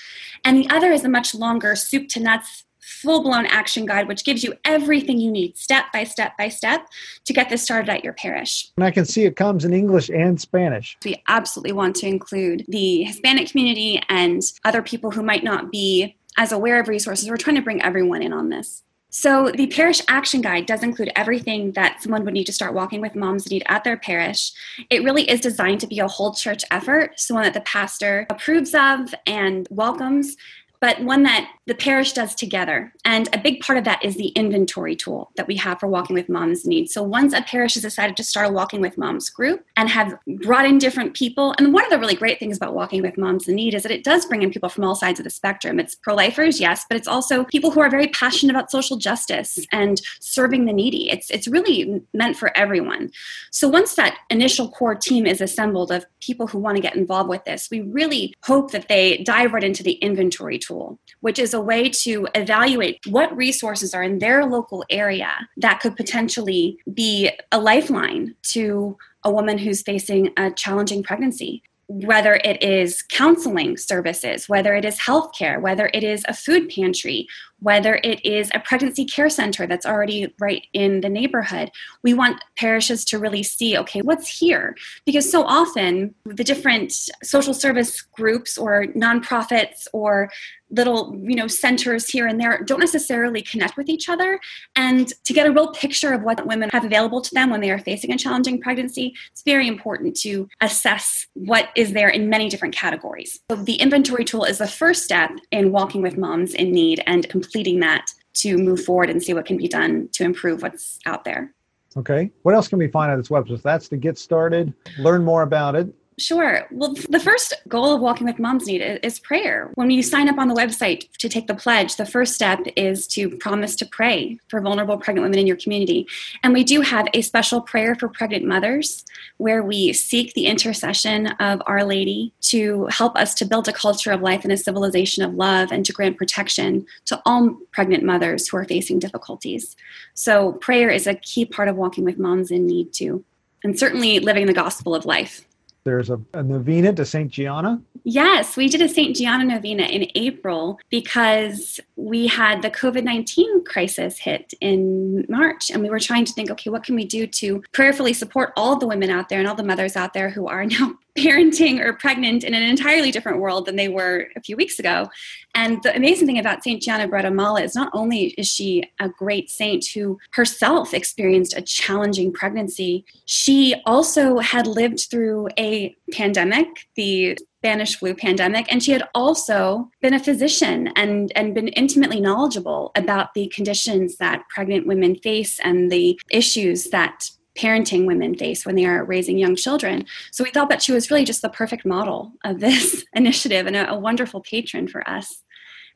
And 0.44 0.58
the 0.58 0.70
other 0.70 0.92
is 0.92 1.04
a 1.04 1.10
much 1.10 1.34
longer 1.34 1.76
soup 1.76 2.08
to 2.10 2.20
nuts 2.20 2.65
full 2.86 3.24
blown 3.24 3.46
action 3.48 3.86
guide, 3.86 4.08
which 4.08 4.24
gives 4.24 4.44
you 4.44 4.54
everything 4.64 5.20
you 5.20 5.32
need 5.32 5.58
step 5.58 5.86
by 5.92 6.04
step 6.04 6.38
by 6.38 6.50
step 6.50 6.88
to 7.26 7.34
get 7.34 7.50
this 7.50 7.64
started 7.64 7.90
at 7.90 8.04
your 8.04 8.14
parish. 8.14 8.72
And 8.78 8.84
I 8.84 8.92
can 8.92 9.06
see 9.06 9.24
it 9.24 9.36
comes 9.36 9.66
in 9.66 9.74
English 9.74 10.10
and 10.10 10.40
Spanish. 10.40 10.98
We 11.04 11.22
absolutely 11.28 11.74
want 11.74 11.96
to 11.98 12.08
include 12.08 12.66
the 12.68 13.04
Hispanic 13.04 13.50
community 13.50 14.02
and 14.10 14.42
other 14.64 14.82
people 14.82 15.12
who 15.12 15.24
might 15.24 15.44
not 15.44 15.72
be 15.72 16.16
as 16.38 16.52
aware 16.52 16.80
of 16.80 16.88
resources. 16.88 17.30
We're 17.30 17.38
trying 17.38 17.56
to 17.56 17.62
bring 17.62 17.82
everyone 17.82 18.22
in 18.22 18.34
on 18.34 18.50
this. 18.50 18.84
So, 19.10 19.50
the 19.50 19.68
parish 19.68 20.02
action 20.10 20.42
guide 20.42 20.66
does 20.66 20.84
include 20.84 21.10
everything 21.16 21.72
that 21.72 22.04
someone 22.04 22.26
would 22.26 22.34
need 22.34 22.48
to 22.48 22.52
start 22.52 22.74
walking 22.74 23.00
with 23.00 23.16
moms 23.16 23.50
need 23.50 23.64
at 23.68 23.86
their 23.86 23.96
parish. 23.96 24.52
It 24.90 25.06
really 25.06 25.24
is 25.30 25.40
designed 25.40 25.80
to 25.80 25.88
be 25.88 26.00
a 26.00 26.08
whole 26.08 26.34
church 26.34 26.66
effort, 26.70 27.18
so 27.18 27.34
one 27.34 27.46
that 27.46 27.54
the 27.54 27.62
pastor 27.62 28.28
approves 28.30 28.76
of 28.76 29.16
and 29.26 29.70
welcomes, 29.72 30.36
but 30.82 31.02
one 31.02 31.24
that 31.24 31.50
the 31.68 31.76
parish 31.76 32.14
does 32.14 32.36
together. 32.36 32.94
And 33.04 33.28
a 33.34 33.40
big 33.40 33.60
part 33.60 33.78
of 33.78 33.86
that 33.86 34.04
is 34.04 34.16
the 34.16 34.28
inventory 34.30 34.96
tool 34.96 35.32
that 35.36 35.48
we 35.48 35.56
have 35.58 35.80
for 35.80 35.88
Walking 35.88 36.14
with 36.14 36.30
Moms 36.30 36.66
Need. 36.66 36.90
So 36.90 37.02
once 37.02 37.34
a 37.34 37.42
parish 37.42 37.74
has 37.74 37.84
decided 37.84 38.16
to 38.18 38.24
start 38.24 38.50
a 38.50 38.52
Walking 38.52 38.82
with 38.82 38.98
Moms 38.98 39.30
group 39.30 39.66
and 39.76 39.90
have 39.90 40.18
brought 40.44 40.66
in 40.66 40.78
different 40.78 41.16
people, 41.16 41.56
and 41.58 41.74
one 41.74 41.84
of 41.84 41.90
the 41.90 42.00
really 42.00 42.16
great 42.16 42.40
things 42.40 42.58
about 42.58 42.76
Walking 42.76 43.02
with 43.02 43.18
Moms 43.18 43.48
in 43.48 43.56
Need 43.56 43.74
is 43.74 43.84
that 43.84 43.92
it 43.92 44.04
does 44.04 44.26
bring 44.26 44.44
in 44.44 44.52
people 44.52 44.70
from 44.70 44.84
all 44.84 44.96
sides 44.96 45.20
of 45.20 45.24
the 45.24 45.30
spectrum. 45.30 45.80
It's 45.80 45.96
pro 45.96 46.14
lifers, 46.14 46.60
yes, 46.60 46.86
but 46.88 46.98
it's 46.98 47.08
also 47.08 47.44
people 47.46 47.72
who 47.72 47.80
are 47.80 47.90
very 47.90 48.08
passionate 48.08 48.54
about 48.54 48.70
social 48.70 48.98
justice 48.98 49.60
and 49.72 50.02
serving 50.20 50.66
the 50.66 50.74
needy. 50.74 51.10
It's, 51.10 51.32
it's 51.32 51.48
really 51.48 52.02
meant 52.14 52.38
for 52.38 52.56
everyone. 52.56 53.12
So 53.50 53.68
once 53.68 53.96
that 53.96 54.20
initial 54.30 54.70
core 54.70 54.96
team 54.96 55.26
is 55.26 55.42
assembled 55.42 55.92
of 55.92 56.06
people 56.20 56.46
who 56.46 56.60
want 56.60 56.76
to 56.76 56.82
get 56.82 56.96
involved 56.96 57.30
with 57.30 57.44
this, 57.46 57.70
we 57.72 57.82
really 57.82 58.36
hope 58.44 58.72
that 58.72 58.88
they 58.88 59.18
dive 59.18 59.54
right 59.54 59.64
into 59.64 59.82
the 59.82 59.94
inventory 59.94 60.60
tool, 60.60 61.00
which 61.22 61.40
is 61.40 61.55
a 61.56 61.62
way 61.62 61.90
to 61.90 62.28
evaluate 62.36 63.00
what 63.08 63.36
resources 63.36 63.96
are 63.96 64.04
in 64.04 64.20
their 64.20 64.46
local 64.46 64.86
area 64.92 65.32
that 65.58 65.80
could 65.80 65.96
potentially 65.96 66.78
be 66.94 67.32
a 67.52 67.60
lifeline 67.60 68.36
to 68.44 68.96
a 69.24 69.32
woman 69.32 69.58
who's 69.58 69.82
facing 69.82 70.32
a 70.38 70.52
challenging 70.52 71.02
pregnancy. 71.02 71.64
Whether 71.88 72.36
it 72.44 72.62
is 72.64 73.04
counseling 73.04 73.78
services, 73.78 74.50
whether 74.50 74.76
it 74.76 74.86
is 74.86 75.00
healthcare, 75.00 75.62
whether 75.62 75.90
it 75.94 76.04
is 76.04 76.26
a 76.28 76.34
food 76.34 76.70
pantry, 76.70 77.28
whether 77.66 78.00
it 78.04 78.24
is 78.24 78.52
a 78.54 78.60
pregnancy 78.60 79.04
care 79.04 79.28
center 79.28 79.66
that's 79.66 79.88
already 79.88 80.32
right 80.40 80.68
in 80.74 81.02
the 81.02 81.10
neighborhood. 81.10 81.72
We 82.04 82.14
want 82.14 82.40
parishes 82.56 83.04
to 83.06 83.18
really 83.18 83.42
see, 83.42 83.76
okay, 83.76 84.04
what's 84.04 84.28
here? 84.38 84.76
Because 85.04 85.28
so 85.28 85.44
often 85.44 86.14
the 86.26 86.44
different 86.44 86.94
social 87.24 87.56
service 87.56 88.02
groups 88.02 88.56
or 88.56 88.86
nonprofits 88.96 89.88
or 89.94 90.30
little 90.72 91.16
you 91.22 91.36
know 91.36 91.48
centers 91.48 92.10
here 92.10 92.26
and 92.26 92.40
there 92.40 92.64
don't 92.64 92.80
necessarily 92.80 93.42
connect 93.42 93.78
with 93.78 93.88
each 93.88 94.10
other 94.10 94.40
and 94.76 95.14
to 95.24 95.32
get 95.32 95.46
a 95.46 95.52
real 95.52 95.72
picture 95.74 96.12
of 96.12 96.24
what 96.24 96.46
women 96.48 96.70
have 96.72 96.84
available 96.84 97.22
to 97.22 97.34
them 97.36 97.52
when 97.52 97.62
they 97.62 97.70
are 97.70 97.78
facing 97.78 98.12
a 98.12 98.18
challenging 98.18 98.60
pregnancy 98.60 99.14
it's 99.32 99.44
very 99.44 99.68
important 99.68 100.16
to 100.16 100.50
assess 100.62 101.28
what 101.34 101.70
is 101.76 101.94
there 101.94 102.10
in 102.10 102.30
many 102.30 102.50
different 102.50 102.76
categories 102.76 103.40
so 103.52 103.56
the 103.56 103.76
inventory 103.76 104.26
tool 104.26 104.44
is 104.44 104.58
the 104.58 104.68
first 104.68 105.04
step 105.04 105.30
in 105.52 105.72
walking 105.72 106.02
with 106.02 106.18
moms 106.18 106.56
in 106.56 106.72
need 106.72 107.02
and 107.06 107.30
completing 107.30 107.55
that 107.64 108.12
to 108.36 108.58
move 108.58 108.84
forward 108.84 109.10
and 109.10 109.22
see 109.24 109.34
what 109.34 109.46
can 109.46 109.58
be 109.58 109.68
done 109.68 110.10
to 110.14 110.24
improve 110.24 110.62
what's 110.62 111.00
out 111.06 111.24
there. 111.24 111.54
Okay. 111.98 112.32
What 112.44 112.54
else 112.54 112.68
can 112.68 112.78
we 112.78 112.90
find 112.90 113.12
on 113.12 113.18
this 113.18 113.30
website? 113.30 113.62
That's 113.62 113.88
to 113.90 113.98
get 113.98 114.18
started, 114.18 114.74
learn 115.00 115.24
more 115.24 115.44
about 115.44 115.76
it, 115.76 115.88
Sure. 116.18 116.66
Well, 116.72 116.94
the 117.10 117.20
first 117.20 117.54
goal 117.68 117.94
of 117.94 118.00
Walking 118.00 118.26
with 118.26 118.40
Moms 118.40 118.68
Need 118.68 118.82
is 119.04 119.20
prayer. 119.20 119.70
When 119.76 119.92
you 119.92 120.02
sign 120.02 120.30
up 120.30 120.38
on 120.38 120.48
the 120.48 120.56
website 120.56 121.12
to 121.18 121.28
take 121.28 121.48
the 121.48 121.56
pledge, 121.56 121.98
the 121.98 122.06
first 122.06 122.36
step 122.36 122.62
is 122.78 123.06
to 123.08 123.36
promise 123.38 123.76
to 123.76 123.86
pray 123.86 124.40
for 124.48 124.62
vulnerable 124.62 124.98
pregnant 124.98 125.26
women 125.26 125.40
in 125.40 125.48
your 125.48 125.58
community. 125.58 126.08
And 126.42 126.54
we 126.54 126.64
do 126.64 126.80
have 126.80 127.08
a 127.14 127.22
special 127.22 127.60
prayer 127.60 127.96
for 127.96 128.08
pregnant 128.08 128.46
mothers 128.46 129.04
where 129.38 129.62
we 129.62 129.92
seek 129.92 130.34
the 130.34 130.46
intercession 130.46 131.28
of 131.42 131.62
Our 131.66 131.84
Lady 131.84 132.32
to 132.44 132.86
help 132.86 133.18
us 133.18 133.34
to 133.36 133.46
build 133.46 133.68
a 133.68 133.74
culture 133.74 134.14
of 134.14 134.22
life 134.22 134.46
and 134.46 134.54
a 134.54 134.58
civilization 134.58 135.22
of 135.22 135.34
love 135.34 135.70
and 135.74 135.86
to 135.86 135.92
grant 135.92 136.18
protection 136.18 136.86
to 137.08 137.22
all 137.26 137.58
pregnant 137.74 138.04
mothers 138.04 138.48
who 138.48 138.56
are 138.56 138.64
facing 138.64 139.00
difficulties. 139.00 139.76
So, 140.14 140.54
prayer 140.54 140.90
is 140.90 141.08
a 141.08 141.16
key 141.16 141.44
part 141.44 141.68
of 141.68 141.76
Walking 141.76 142.06
with 142.06 142.18
Moms 142.18 142.52
in 142.52 142.68
Need, 142.68 142.94
too. 142.94 143.26
And 143.66 143.78
certainly 143.78 144.20
living 144.20 144.46
the 144.46 144.54
gospel 144.54 144.96
of 144.96 145.06
life. 145.06 145.46
There's 145.86 146.10
a, 146.10 146.20
a 146.34 146.44
novena 146.44 146.94
to 146.94 147.06
St. 147.06 147.32
Gianna. 147.32 147.82
Yes, 148.08 148.56
we 148.56 148.68
did 148.68 148.84
a 148.84 148.88
St. 148.88 149.16
Gianna 149.16 149.46
novena 149.46 149.82
in 149.82 150.12
April 150.14 150.80
because 150.92 151.80
we 151.96 152.28
had 152.28 152.62
the 152.62 152.70
COVID 152.70 153.04
19 153.04 153.64
crisis 153.64 154.20
hit 154.20 154.54
in 154.62 155.26
March. 155.28 155.72
And 155.72 155.82
we 155.82 155.90
were 155.90 156.00
trying 156.00 156.24
to 156.26 156.34
think, 156.34 156.52
okay, 156.52 156.70
what 156.70 156.84
can 156.84 156.94
we 156.96 157.04
do 157.04 157.26
to 157.26 157.64
prayerfully 157.72 158.14
support 158.14 158.54
all 158.56 158.78
the 158.78 158.86
women 158.86 159.10
out 159.10 159.30
there 159.30 159.40
and 159.40 159.48
all 159.48 159.56
the 159.56 159.64
mothers 159.64 159.96
out 159.96 160.14
there 160.14 160.30
who 160.30 160.48
are 160.48 160.66
now 160.68 160.94
parenting 161.18 161.80
or 161.80 161.94
pregnant 161.94 162.44
in 162.44 162.54
an 162.54 162.62
entirely 162.62 163.10
different 163.10 163.40
world 163.40 163.66
than 163.66 163.76
they 163.76 163.88
were 163.88 164.28
a 164.36 164.42
few 164.42 164.56
weeks 164.56 164.78
ago. 164.78 165.10
And 165.56 165.82
the 165.82 165.96
amazing 165.96 166.28
thing 166.28 166.38
about 166.38 166.64
St. 166.64 166.82
Gianna 166.82 167.08
Beretta 167.08 167.34
Molla 167.34 167.64
is 167.64 167.74
not 167.74 167.90
only 167.94 168.36
is 168.38 168.48
she 168.48 168.84
a 169.00 169.10
great 169.10 169.50
saint 169.50 169.86
who 169.88 170.20
herself 170.32 170.94
experienced 170.94 171.58
a 171.58 171.62
challenging 171.62 172.34
pregnancy, 172.34 173.06
she 173.26 173.82
also 173.86 174.40
had 174.40 174.68
lived 174.68 175.08
through 175.10 175.48
a 175.58 175.96
pandemic, 176.12 176.68
the 176.96 177.38
Spanish 177.66 177.96
flu 177.96 178.14
pandemic, 178.14 178.72
and 178.72 178.84
she 178.84 178.92
had 178.92 179.10
also 179.16 179.90
been 180.00 180.14
a 180.14 180.20
physician 180.20 180.90
and, 180.96 181.32
and 181.36 181.56
been 181.56 181.70
intimately 181.70 182.22
knowledgeable 182.22 182.92
about 182.94 183.34
the 183.34 183.48
conditions 183.48 184.18
that 184.18 184.44
pregnant 184.50 184.86
women 184.86 185.16
face 185.16 185.60
and 185.62 185.92
the 185.92 186.20
issues 186.30 186.92
that 186.92 187.32
parenting 187.58 188.06
women 188.06 188.36
face 188.36 188.68
when 188.68 188.76
they 188.76 188.86
are 188.86 189.04
raising 189.04 189.40
young 189.40 189.56
children. 189.56 190.06
So 190.30 190.44
we 190.44 190.52
thought 190.52 190.70
that 190.70 190.84
she 190.84 190.92
was 190.92 191.10
really 191.10 191.26
just 191.26 191.42
the 191.42 191.50
perfect 191.50 191.88
model 191.88 192.34
of 192.44 192.60
this 192.60 193.04
initiative 193.14 193.66
and 193.66 193.76
a, 193.76 193.90
a 193.90 193.98
wonderful 193.98 194.42
patron 194.42 194.88
for 194.88 195.08
us. 195.10 195.42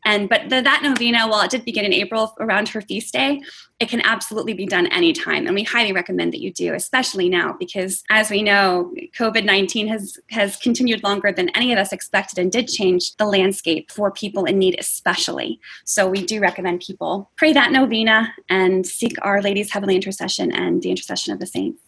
And 0.06 0.30
but 0.30 0.50
the, 0.50 0.62
that 0.62 0.82
novena, 0.82 1.28
while 1.28 1.42
it 1.42 1.52
did 1.52 1.66
begin 1.66 1.86
in 1.86 1.94
April 1.94 2.36
around 2.40 2.70
her 2.70 2.82
feast 2.82 3.14
day, 3.14 3.42
it 3.80 3.90
can 3.90 4.02
absolutely 4.02 4.54
be 4.54 4.66
done 4.66 4.88
anytime, 4.88 5.46
and 5.46 5.56
we 5.56 5.64
highly 5.64 5.92
recommend 5.94 6.34
that 6.34 6.42
you 6.42 6.52
do, 6.52 6.74
especially 6.74 7.30
now 7.30 7.56
because, 7.60 8.04
as 8.10 8.30
we 8.30 8.42
know, 8.42 8.94
COVID 9.18 9.44
nineteen 9.44 9.88
has 9.88 10.18
has 10.30 10.56
continued 10.58 11.04
longer 11.04 11.32
than 11.32 11.50
any 11.50 11.74
of 11.74 11.80
us 11.80 11.92
expected 11.92 12.40
and 12.40 12.52
did 12.52 12.68
change 12.68 13.16
the 13.18 13.26
landscape 13.26 13.92
for 13.92 14.10
people 14.10 14.46
in 14.46 14.58
need, 14.58 14.76
especially. 14.80 15.60
So 15.86 16.10
we 16.10 16.26
do 16.26 16.40
recommend 16.40 16.80
people 16.82 17.30
pray 17.36 17.54
that 17.54 17.72
novena 17.72 18.34
and 18.50 18.86
seek 18.86 19.18
Our 19.22 19.42
Lady's 19.42 19.72
heavenly 19.72 19.96
intercession 19.96 20.52
and 20.52 20.82
the 20.82 20.92
intercession 20.92 21.34
of 21.34 21.40
the 21.40 21.48
saints. 21.48 21.82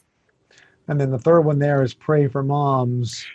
And 0.87 0.99
then 0.99 1.11
the 1.11 1.19
third 1.19 1.41
one 1.41 1.59
there 1.59 1.81
is 1.81 1.93
pray 1.93 2.27
for 2.27 2.43
moms. 2.43 3.25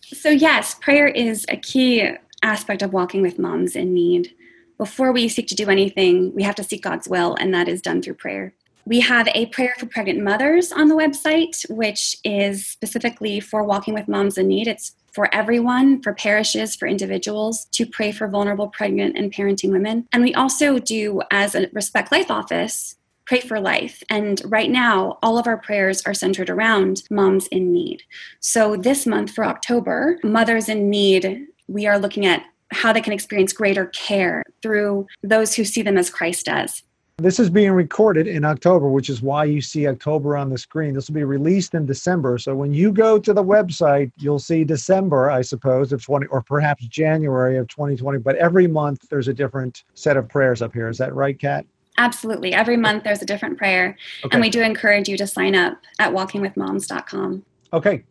So, 0.00 0.28
yes, 0.28 0.74
prayer 0.74 1.08
is 1.08 1.46
a 1.48 1.56
key 1.56 2.10
aspect 2.42 2.82
of 2.82 2.92
walking 2.92 3.22
with 3.22 3.38
moms 3.38 3.76
in 3.76 3.94
need. 3.94 4.34
Before 4.78 5.12
we 5.12 5.28
seek 5.28 5.46
to 5.48 5.54
do 5.54 5.70
anything, 5.70 6.34
we 6.34 6.42
have 6.42 6.56
to 6.56 6.64
seek 6.64 6.82
God's 6.82 7.08
will, 7.08 7.36
and 7.38 7.54
that 7.54 7.68
is 7.68 7.82
done 7.82 8.02
through 8.02 8.14
prayer. 8.14 8.54
We 8.84 9.00
have 9.00 9.28
a 9.28 9.46
prayer 9.46 9.74
for 9.78 9.86
pregnant 9.86 10.22
mothers 10.22 10.72
on 10.72 10.88
the 10.88 10.96
website, 10.96 11.68
which 11.70 12.16
is 12.24 12.66
specifically 12.66 13.38
for 13.38 13.62
walking 13.62 13.94
with 13.94 14.08
moms 14.08 14.36
in 14.36 14.48
need. 14.48 14.66
It's 14.66 14.96
for 15.12 15.32
everyone, 15.32 16.02
for 16.02 16.14
parishes, 16.14 16.74
for 16.74 16.88
individuals 16.88 17.66
to 17.66 17.86
pray 17.86 18.10
for 18.10 18.26
vulnerable 18.26 18.68
pregnant 18.68 19.16
and 19.16 19.32
parenting 19.32 19.70
women. 19.70 20.08
And 20.12 20.24
we 20.24 20.34
also 20.34 20.78
do, 20.78 21.22
as 21.30 21.54
a 21.54 21.68
Respect 21.72 22.10
Life 22.10 22.30
office, 22.30 22.96
pray 23.24 23.40
for 23.40 23.60
life. 23.60 24.02
And 24.10 24.42
right 24.46 24.70
now, 24.70 25.18
all 25.22 25.38
of 25.38 25.46
our 25.46 25.58
prayers 25.58 26.02
are 26.04 26.14
centered 26.14 26.50
around 26.50 27.04
moms 27.08 27.46
in 27.48 27.72
need. 27.72 28.02
So 28.40 28.76
this 28.76 29.06
month 29.06 29.32
for 29.32 29.44
October, 29.44 30.18
Mothers 30.24 30.68
in 30.68 30.90
Need 30.90 31.46
we 31.68 31.86
are 31.86 31.98
looking 31.98 32.26
at 32.26 32.44
how 32.70 32.92
they 32.92 33.00
can 33.00 33.12
experience 33.12 33.52
greater 33.52 33.86
care 33.86 34.42
through 34.62 35.06
those 35.22 35.54
who 35.54 35.64
see 35.64 35.82
them 35.82 35.98
as 35.98 36.10
Christ 36.10 36.46
does. 36.46 36.82
This 37.18 37.38
is 37.38 37.50
being 37.50 37.72
recorded 37.72 38.26
in 38.26 38.44
October, 38.44 38.88
which 38.88 39.10
is 39.10 39.20
why 39.20 39.44
you 39.44 39.60
see 39.60 39.86
October 39.86 40.36
on 40.36 40.48
the 40.48 40.56
screen. 40.56 40.94
This 40.94 41.08
will 41.08 41.14
be 41.14 41.24
released 41.24 41.74
in 41.74 41.84
December. 41.84 42.38
So 42.38 42.54
when 42.54 42.72
you 42.72 42.90
go 42.90 43.18
to 43.18 43.32
the 43.34 43.44
website, 43.44 44.10
you'll 44.16 44.38
see 44.38 44.64
December, 44.64 45.30
I 45.30 45.42
suppose, 45.42 45.92
of 45.92 46.02
20 46.02 46.26
or 46.28 46.42
perhaps 46.42 46.86
January 46.86 47.58
of 47.58 47.68
2020. 47.68 48.18
But 48.18 48.36
every 48.36 48.66
month 48.66 49.08
there's 49.10 49.28
a 49.28 49.34
different 49.34 49.84
set 49.94 50.16
of 50.16 50.28
prayers 50.28 50.62
up 50.62 50.72
here. 50.72 50.88
Is 50.88 50.98
that 50.98 51.14
right, 51.14 51.38
Kat? 51.38 51.66
Absolutely. 51.98 52.54
Every 52.54 52.78
month 52.78 53.04
there's 53.04 53.22
a 53.22 53.26
different 53.26 53.58
prayer. 53.58 53.96
Okay. 54.24 54.34
And 54.34 54.40
we 54.40 54.48
do 54.48 54.62
encourage 54.62 55.08
you 55.08 55.18
to 55.18 55.26
sign 55.26 55.54
up 55.54 55.78
at 55.98 56.12
walkingwithmoms.com. 56.12 57.44
Okay. 57.74 58.02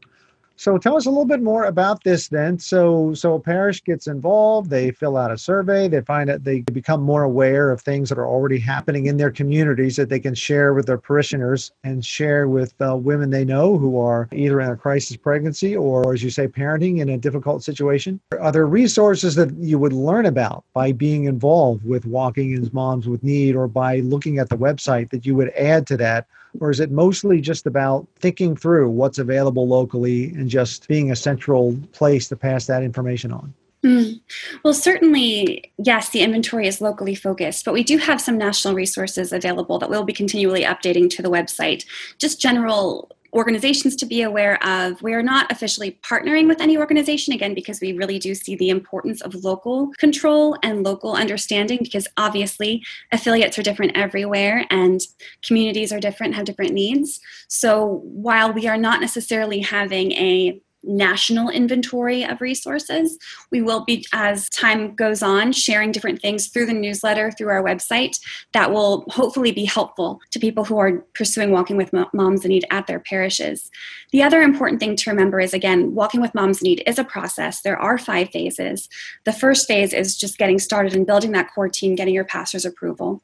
So 0.55 0.77
tell 0.77 0.95
us 0.95 1.07
a 1.07 1.09
little 1.09 1.25
bit 1.25 1.41
more 1.41 1.63
about 1.63 2.03
this 2.03 2.27
then. 2.27 2.59
So 2.59 3.13
so 3.15 3.33
a 3.33 3.39
parish 3.39 3.83
gets 3.83 4.05
involved, 4.05 4.69
they 4.69 4.91
fill 4.91 5.17
out 5.17 5.31
a 5.31 5.37
survey, 5.37 5.87
they 5.87 6.01
find 6.01 6.29
that 6.29 6.43
they 6.43 6.59
become 6.59 7.01
more 7.01 7.23
aware 7.23 7.71
of 7.71 7.81
things 7.81 8.09
that 8.09 8.19
are 8.19 8.27
already 8.27 8.59
happening 8.59 9.07
in 9.07 9.17
their 9.17 9.31
communities 9.31 9.95
that 9.95 10.09
they 10.09 10.19
can 10.19 10.35
share 10.35 10.73
with 10.73 10.85
their 10.85 10.99
parishioners 10.99 11.71
and 11.83 12.05
share 12.05 12.47
with 12.47 12.73
uh, 12.79 12.95
women 12.95 13.31
they 13.31 13.43
know 13.43 13.77
who 13.77 13.99
are 13.99 14.29
either 14.31 14.61
in 14.61 14.69
a 14.69 14.75
crisis 14.75 15.17
pregnancy 15.17 15.75
or 15.75 16.13
as 16.13 16.21
you 16.21 16.29
say 16.29 16.47
parenting 16.47 16.99
in 16.99 17.09
a 17.09 17.17
difficult 17.17 17.63
situation. 17.63 18.19
Are 18.39 18.51
there 18.51 18.67
resources 18.67 19.35
that 19.35 19.51
you 19.57 19.79
would 19.79 19.93
learn 19.93 20.27
about 20.27 20.63
by 20.73 20.91
being 20.91 21.25
involved 21.25 21.83
with 21.83 22.05
walking 22.05 22.51
in 22.51 22.69
moms 22.71 23.07
with 23.07 23.23
need 23.23 23.55
or 23.55 23.67
by 23.67 24.01
looking 24.01 24.37
at 24.37 24.49
the 24.49 24.57
website 24.57 25.09
that 25.09 25.25
you 25.25 25.35
would 25.35 25.49
add 25.49 25.87
to 25.87 25.97
that 25.97 26.27
or 26.59 26.69
is 26.69 26.79
it 26.79 26.91
mostly 26.91 27.39
just 27.39 27.65
about 27.65 28.07
thinking 28.17 28.55
through 28.55 28.89
what's 28.89 29.19
available 29.19 29.67
locally 29.67 30.31
and 30.31 30.49
just 30.51 30.87
being 30.87 31.11
a 31.11 31.15
central 31.15 31.75
place 31.93 32.27
to 32.29 32.35
pass 32.35 32.67
that 32.67 32.83
information 32.83 33.31
on? 33.31 33.53
Mm. 33.83 34.21
Well, 34.63 34.75
certainly, 34.75 35.71
yes, 35.79 36.09
the 36.09 36.21
inventory 36.21 36.67
is 36.67 36.81
locally 36.81 37.15
focused, 37.15 37.65
but 37.65 37.73
we 37.73 37.83
do 37.83 37.97
have 37.97 38.21
some 38.21 38.37
national 38.37 38.75
resources 38.75 39.33
available 39.33 39.79
that 39.79 39.89
we'll 39.89 40.03
be 40.03 40.13
continually 40.13 40.63
updating 40.63 41.09
to 41.11 41.23
the 41.23 41.31
website. 41.31 41.85
Just 42.19 42.39
general 42.39 43.09
organizations 43.33 43.95
to 43.97 44.05
be 44.05 44.21
aware 44.21 44.61
of. 44.63 45.01
We 45.01 45.13
are 45.13 45.23
not 45.23 45.51
officially 45.51 45.99
partnering 46.03 46.47
with 46.47 46.59
any 46.59 46.77
organization, 46.77 47.33
again, 47.33 47.53
because 47.53 47.79
we 47.79 47.93
really 47.93 48.19
do 48.19 48.35
see 48.35 48.55
the 48.55 48.69
importance 48.69 49.21
of 49.21 49.35
local 49.43 49.91
control 49.97 50.57
and 50.63 50.83
local 50.83 51.13
understanding, 51.13 51.79
because 51.81 52.07
obviously 52.17 52.83
affiliates 53.11 53.57
are 53.57 53.63
different 53.63 53.95
everywhere 53.95 54.65
and 54.69 55.01
communities 55.45 55.91
are 55.93 55.99
different, 55.99 56.35
have 56.35 56.45
different 56.45 56.73
needs. 56.73 57.19
So 57.47 58.01
while 58.03 58.51
we 58.51 58.67
are 58.67 58.77
not 58.77 59.01
necessarily 59.01 59.59
having 59.59 60.11
a 60.13 60.61
national 60.83 61.49
inventory 61.49 62.23
of 62.23 62.41
resources. 62.41 63.17
We 63.51 63.61
will 63.61 63.85
be, 63.85 64.05
as 64.13 64.49
time 64.49 64.95
goes 64.95 65.21
on, 65.21 65.51
sharing 65.51 65.91
different 65.91 66.21
things 66.21 66.47
through 66.47 66.65
the 66.65 66.73
newsletter, 66.73 67.31
through 67.31 67.49
our 67.49 67.63
website, 67.63 68.19
that 68.53 68.71
will 68.71 69.05
hopefully 69.09 69.51
be 69.51 69.65
helpful 69.65 70.19
to 70.31 70.39
people 70.39 70.65
who 70.65 70.77
are 70.77 71.05
pursuing 71.13 71.51
Walking 71.51 71.77
with 71.77 71.93
Moms 72.13 72.45
in 72.45 72.49
Need 72.49 72.65
at 72.71 72.87
their 72.87 72.99
parishes. 72.99 73.69
The 74.11 74.23
other 74.23 74.41
important 74.41 74.79
thing 74.79 74.95
to 74.95 75.09
remember 75.09 75.39
is 75.39 75.53
again, 75.53 75.93
Walking 75.93 76.21
with 76.21 76.35
Moms 76.35 76.61
in 76.61 76.69
Need 76.69 76.83
is 76.87 76.99
a 76.99 77.03
process. 77.03 77.61
There 77.61 77.77
are 77.77 77.97
five 77.97 78.29
phases. 78.29 78.89
The 79.25 79.33
first 79.33 79.67
phase 79.67 79.93
is 79.93 80.17
just 80.17 80.37
getting 80.37 80.59
started 80.59 80.95
and 80.95 81.05
building 81.05 81.31
that 81.31 81.53
core 81.53 81.69
team, 81.69 81.95
getting 81.95 82.13
your 82.13 82.25
pastor's 82.25 82.65
approval. 82.65 83.21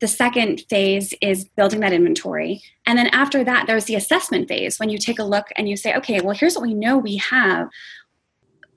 The 0.00 0.08
second 0.08 0.62
phase 0.68 1.12
is 1.20 1.44
building 1.44 1.80
that 1.80 1.92
inventory. 1.92 2.62
And 2.86 2.98
then 2.98 3.08
after 3.08 3.42
that, 3.44 3.66
there's 3.66 3.86
the 3.86 3.96
assessment 3.96 4.48
phase 4.48 4.78
when 4.78 4.90
you 4.90 4.98
take 4.98 5.18
a 5.18 5.24
look 5.24 5.46
and 5.56 5.68
you 5.68 5.76
say, 5.76 5.94
okay, 5.96 6.20
well, 6.20 6.36
here's 6.36 6.54
what 6.54 6.62
we 6.62 6.74
know 6.74 6.96
we 6.96 7.16
have. 7.16 7.68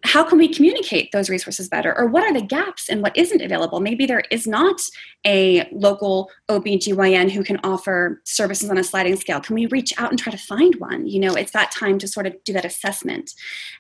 How 0.04 0.24
can 0.24 0.40
we 0.40 0.48
communicate 0.48 1.12
those 1.12 1.30
resources 1.30 1.70
better? 1.70 1.96
Or 1.96 2.08
what 2.08 2.24
are 2.24 2.34
the 2.34 2.42
gaps 2.42 2.90
and 2.90 3.04
what 3.04 3.16
isn't 3.16 3.40
available? 3.40 3.80
Maybe 3.80 4.08
there 4.08 4.24
is 4.32 4.48
not 4.48 4.82
a 5.28 5.70
local 5.72 6.32
OBGYN 6.50 7.30
who 7.30 7.44
can 7.44 7.60
offer 7.64 8.20
services 8.26 8.72
on 8.72 8.80
a 8.80 8.84
sliding 8.84 9.16
scale. 9.16 9.40
Can 9.40 9.54
we 9.54 9.68
reach 9.68 9.94
out 10.00 10.10
and 10.10 10.18
try 10.18 10.32
to 10.32 10.40
find 10.40 10.74
one? 10.78 11.06
You 11.08 11.20
know, 11.20 11.36
it's 11.36 11.52
that 11.52 11.70
time 11.70 12.00
to 12.00 12.08
sort 12.08 12.26
of 12.26 12.44
do 12.44 12.54
that 12.54 12.66
assessment. 12.66 13.36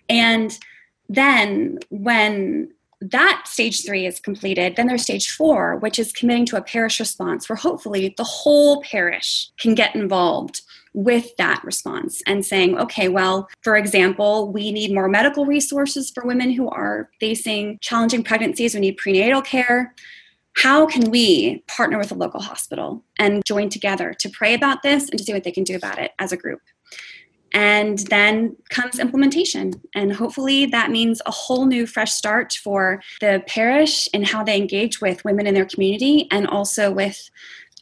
And 0.10 0.55
then 1.10 1.79
when 1.89 2.71
that 3.01 3.43
stage 3.48 3.84
three 3.84 4.05
is 4.05 4.20
completed, 4.20 4.75
then 4.75 4.88
there's 4.88 5.01
stage 5.01 5.31
four, 5.31 5.77
which 5.77 5.98
is 5.98 6.12
committing 6.12 6.46
to 6.48 6.58
a 6.58 6.62
parish 6.62 7.00
response 7.00 7.50
where 7.50 7.55
hopefully 7.55 8.13
the 8.15 8.24
whole 8.24 8.81
parish 8.84 9.50
can 9.60 9.74
get 9.74 9.96
involved 9.96 10.62
with 10.93 11.36
that 11.38 11.63
response 11.63 12.22
and 12.27 12.46
saying, 12.46 12.77
okay, 12.77 13.08
well, 13.08 13.50
for 13.63 13.75
example, 13.75 14.51
we 14.51 14.72
need 14.72 14.93
more 14.93 15.08
medical 15.08 15.46
resources 15.46 16.12
for 16.12 16.24
women 16.25 16.51
who 16.51 16.70
are 16.70 17.10
facing 17.20 17.79
challenging 17.81 18.24
pregnancies, 18.24 18.74
we 18.74 18.81
need 18.81 18.98
prenatal 18.98 19.41
care. 19.41 19.96
How 20.58 20.86
can 20.86 21.10
we 21.10 21.63
partner 21.67 21.98
with 21.98 22.12
a 22.12 22.15
local 22.15 22.41
hospital 22.41 23.03
and 23.17 23.43
join 23.46 23.70
together 23.70 24.13
to 24.20 24.29
pray 24.29 24.53
about 24.53 24.84
this 24.84 25.10
and 25.10 25.17
to 25.17 25.24
see 25.24 25.34
what 25.34 25.46
they 25.46 25.51
can 25.51 25.63
do 25.63 25.75
about 25.75 25.98
it 25.98 26.12
as 26.20 26.34
a 26.34 26.38
group? 26.38 26.60
And 27.53 28.00
then 28.10 28.55
comes 28.70 29.00
implementation. 29.00 29.74
And 29.93 30.13
hopefully 30.13 30.65
that 30.67 30.89
means 30.89 31.22
a 31.25 31.31
whole 31.31 31.65
new 31.65 31.86
fresh 31.86 32.12
start 32.12 32.53
for 32.53 33.01
the 33.20 33.43
parish 33.48 34.08
and 34.13 34.25
how 34.25 34.43
they 34.43 34.58
engage 34.58 35.01
with 35.01 35.24
women 35.25 35.48
in 35.48 35.53
their 35.53 35.65
community 35.65 36.27
and 36.31 36.48
also 36.48 36.91
with 36.91 37.29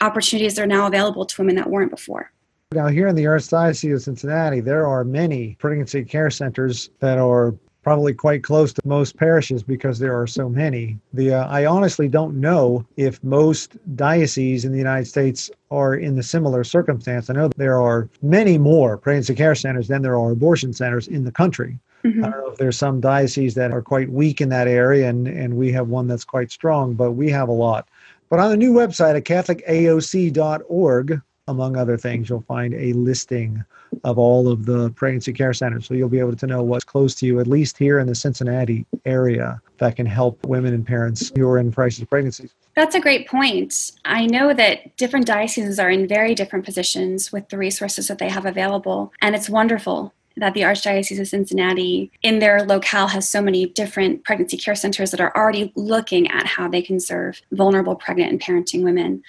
opportunities 0.02 0.56
that 0.56 0.64
are 0.64 0.68
now 0.68 0.88
available 0.88 1.26
to 1.26 1.42
women 1.42 1.56
that 1.56 1.70
weren't 1.70 1.92
before. 1.92 2.32
Now, 2.72 2.88
here 2.88 3.08
in 3.08 3.16
the 3.16 3.24
Archdiocese 3.24 3.96
of 3.96 4.02
Cincinnati, 4.04 4.60
there 4.60 4.86
are 4.86 5.04
many 5.04 5.56
pregnancy 5.60 6.04
care 6.04 6.30
centers 6.30 6.92
that 7.00 7.18
are 7.18 7.56
probably 7.84 8.14
quite 8.14 8.44
close 8.44 8.74
to 8.74 8.82
most 8.86 9.18
parishes 9.18 9.64
because 9.64 10.00
there 10.00 10.20
are 10.20 10.28
so 10.28 10.50
many. 10.50 10.98
The 11.14 11.34
uh, 11.34 11.48
I 11.48 11.66
honestly 11.66 12.08
don't 12.08 12.40
know 12.40 12.86
if 12.98 13.24
most 13.24 13.78
dioceses 13.96 14.66
in 14.66 14.72
the 14.72 14.78
United 14.78 15.06
States 15.06 15.50
are 15.72 15.96
in 15.96 16.16
the 16.16 16.24
similar 16.24 16.64
circumstance. 16.64 17.30
I 17.30 17.34
know 17.34 17.50
there 17.56 17.82
are 17.82 18.10
many 18.22 18.58
more 18.58 18.98
pregnancy 18.98 19.36
care 19.36 19.56
centers 19.56 19.88
than 19.88 20.02
there 20.02 20.18
are 20.18 20.32
abortion 20.32 20.74
centers 20.74 21.08
in 21.08 21.24
the 21.24 21.32
country. 21.32 21.80
Mm-hmm. 22.04 22.24
I 22.24 22.30
don't 22.30 22.40
know 22.40 22.52
if 22.52 22.58
there's 22.58 22.78
some 22.78 23.02
dioceses 23.02 23.56
that 23.56 23.72
are 23.72 23.82
quite 23.82 24.10
weak 24.10 24.40
in 24.40 24.50
that 24.50 24.68
area, 24.68 25.10
and, 25.10 25.28
and 25.28 25.58
we 25.58 25.72
have 25.74 25.90
one 25.90 26.08
that's 26.08 26.24
quite 26.24 26.52
strong, 26.52 26.94
but 26.94 27.12
we 27.12 27.30
have 27.30 27.50
a 27.50 27.54
lot. 27.54 27.88
But 28.30 28.40
on 28.40 28.52
the 28.52 28.58
new 28.58 28.74
website 28.74 29.18
at 29.18 29.26
CatholicAOC.org, 29.26 31.22
among 31.48 31.76
other 31.76 31.98
things, 31.98 32.30
you'll 32.30 32.42
find 32.42 32.74
a 32.74 32.94
listing 32.94 33.64
of 34.04 34.18
all 34.18 34.48
of 34.48 34.66
the 34.66 34.90
pregnancy 34.92 35.34
care 35.34 35.54
centers. 35.54 35.88
So 35.88 35.94
you'll 35.94 36.10
be 36.10 36.20
able 36.20 36.36
to 36.36 36.48
know 36.48 36.64
what's 36.64 36.86
close 36.86 37.16
to 37.16 37.26
you, 37.26 37.40
at 37.40 37.48
least 37.48 37.78
here 37.78 38.00
in 38.00 38.08
the 38.08 38.16
Cincinnati 38.16 38.86
area, 39.06 39.62
that 39.78 39.96
can 39.96 40.06
help 40.06 40.46
women 40.46 40.74
and 40.74 40.86
parents 40.86 41.32
who 41.36 41.48
are 41.48 41.58
in 41.58 41.72
crisis 41.72 42.06
pregnancies. 42.06 42.54
That's 42.76 42.96
a 42.96 43.00
great 43.00 43.28
point. 43.28 43.92
I 44.06 44.26
know 44.26 44.54
that 44.54 44.96
different 44.98 45.26
dioceses 45.26 45.80
are 45.80 45.90
in 45.90 46.08
very 46.08 46.34
different 46.36 46.66
positions 46.66 47.32
with 47.32 47.50
the 47.50 47.58
resources 47.58 48.08
that 48.08 48.20
they 48.20 48.30
have 48.30 48.46
available, 48.46 49.12
and 49.22 49.36
it's 49.36 49.50
wonderful 49.50 50.14
that 50.38 50.54
the 50.54 50.62
Archdiocese 50.62 51.20
of 51.20 51.28
Cincinnati, 51.28 52.12
in 52.22 52.40
their 52.40 52.64
locale, 52.64 53.08
has 53.08 53.28
so 53.28 53.42
many 53.42 53.66
different 53.66 54.24
pregnancy 54.24 54.56
care 54.56 54.76
centers 54.76 55.12
that 55.12 55.20
are 55.20 55.36
already 55.36 55.74
looking 55.76 56.30
at 56.32 56.46
how 56.46 56.68
they 56.68 56.82
can 56.82 57.00
serve 57.00 57.42
vulnerable 57.52 57.96
pregnant 57.96 58.32
and 58.32 58.42
parenting 58.42 58.84
women. 58.84 59.22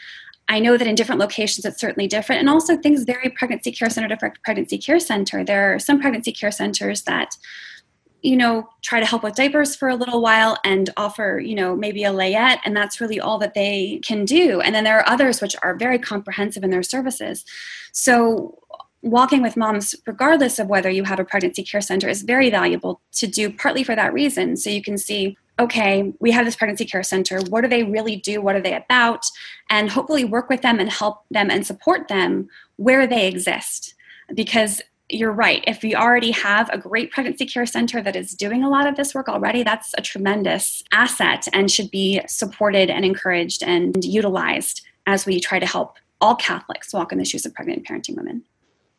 I 0.50 0.58
know 0.58 0.76
that 0.76 0.86
in 0.86 0.94
different 0.94 1.20
locations 1.20 1.64
it's 1.64 1.80
certainly 1.80 2.06
different, 2.06 2.40
and 2.40 2.50
also 2.50 2.76
things 2.76 3.04
vary 3.04 3.30
pregnancy 3.30 3.72
care 3.72 3.88
center 3.88 4.14
to 4.14 4.32
pregnancy 4.44 4.76
care 4.76 5.00
center. 5.00 5.42
There 5.42 5.74
are 5.74 5.78
some 5.78 6.00
pregnancy 6.00 6.32
care 6.32 6.50
centers 6.50 7.02
that 7.04 7.36
you 8.20 8.36
know 8.36 8.68
try 8.82 9.00
to 9.00 9.06
help 9.06 9.22
with 9.22 9.34
diapers 9.34 9.74
for 9.74 9.88
a 9.88 9.94
little 9.94 10.20
while 10.20 10.58
and 10.62 10.90
offer 10.98 11.40
you 11.42 11.54
know 11.54 11.74
maybe 11.74 12.04
a 12.04 12.12
layette 12.12 12.58
and 12.66 12.76
that's 12.76 13.00
really 13.00 13.18
all 13.18 13.38
that 13.38 13.54
they 13.54 13.98
can 14.04 14.26
do 14.26 14.60
and 14.60 14.74
then 14.74 14.84
there 14.84 14.98
are 14.98 15.08
others 15.08 15.40
which 15.40 15.56
are 15.62 15.74
very 15.74 15.98
comprehensive 15.98 16.62
in 16.62 16.68
their 16.68 16.82
services 16.82 17.46
so 17.92 18.58
walking 19.02 19.42
with 19.42 19.56
moms, 19.56 19.94
regardless 20.06 20.58
of 20.58 20.68
whether 20.68 20.90
you 20.90 21.04
have 21.04 21.20
a 21.20 21.24
pregnancy 21.24 21.62
care 21.62 21.80
center, 21.80 22.08
is 22.08 22.22
very 22.22 22.50
valuable 22.50 23.00
to 23.12 23.26
do 23.26 23.50
partly 23.50 23.82
for 23.82 23.94
that 23.94 24.12
reason. 24.12 24.56
So 24.56 24.70
you 24.70 24.82
can 24.82 24.98
see, 24.98 25.36
okay, 25.60 26.12
we 26.20 26.30
have 26.30 26.44
this 26.44 26.56
pregnancy 26.56 26.84
care 26.84 27.02
center. 27.02 27.40
What 27.42 27.60
do 27.60 27.68
they 27.68 27.84
really 27.84 28.16
do? 28.16 28.40
What 28.40 28.56
are 28.56 28.62
they 28.62 28.74
about? 28.74 29.26
And 29.68 29.90
hopefully 29.90 30.24
work 30.24 30.48
with 30.48 30.62
them 30.62 30.80
and 30.80 30.90
help 30.90 31.22
them 31.30 31.50
and 31.50 31.66
support 31.66 32.08
them 32.08 32.48
where 32.76 33.06
they 33.06 33.28
exist. 33.28 33.94
Because 34.34 34.80
you're 35.08 35.32
right. 35.32 35.62
If 35.66 35.82
we 35.82 35.94
already 35.94 36.30
have 36.30 36.70
a 36.70 36.78
great 36.78 37.10
pregnancy 37.10 37.44
care 37.44 37.66
center 37.66 38.00
that 38.02 38.16
is 38.16 38.32
doing 38.32 38.62
a 38.62 38.70
lot 38.70 38.86
of 38.86 38.96
this 38.96 39.14
work 39.14 39.28
already, 39.28 39.62
that's 39.62 39.92
a 39.98 40.02
tremendous 40.02 40.82
asset 40.92 41.46
and 41.52 41.70
should 41.70 41.90
be 41.90 42.20
supported 42.26 42.90
and 42.90 43.04
encouraged 43.04 43.62
and 43.62 44.04
utilized 44.04 44.82
as 45.06 45.26
we 45.26 45.40
try 45.40 45.58
to 45.58 45.66
help 45.66 45.96
all 46.20 46.36
Catholics 46.36 46.92
walk 46.92 47.12
in 47.12 47.18
the 47.18 47.24
shoes 47.24 47.44
of 47.44 47.54
pregnant 47.54 47.86
parenting 47.86 48.16
women. 48.16 48.42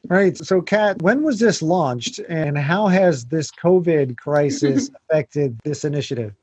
Right. 0.07 0.35
So, 0.37 0.61
Kat, 0.61 1.01
when 1.01 1.23
was 1.23 1.39
this 1.39 1.61
launched 1.61 2.19
and 2.27 2.57
how 2.57 2.87
has 2.87 3.25
this 3.25 3.51
COVID 3.51 4.17
crisis 4.17 4.89
affected 5.09 5.59
this 5.63 5.85
initiative? 5.85 6.33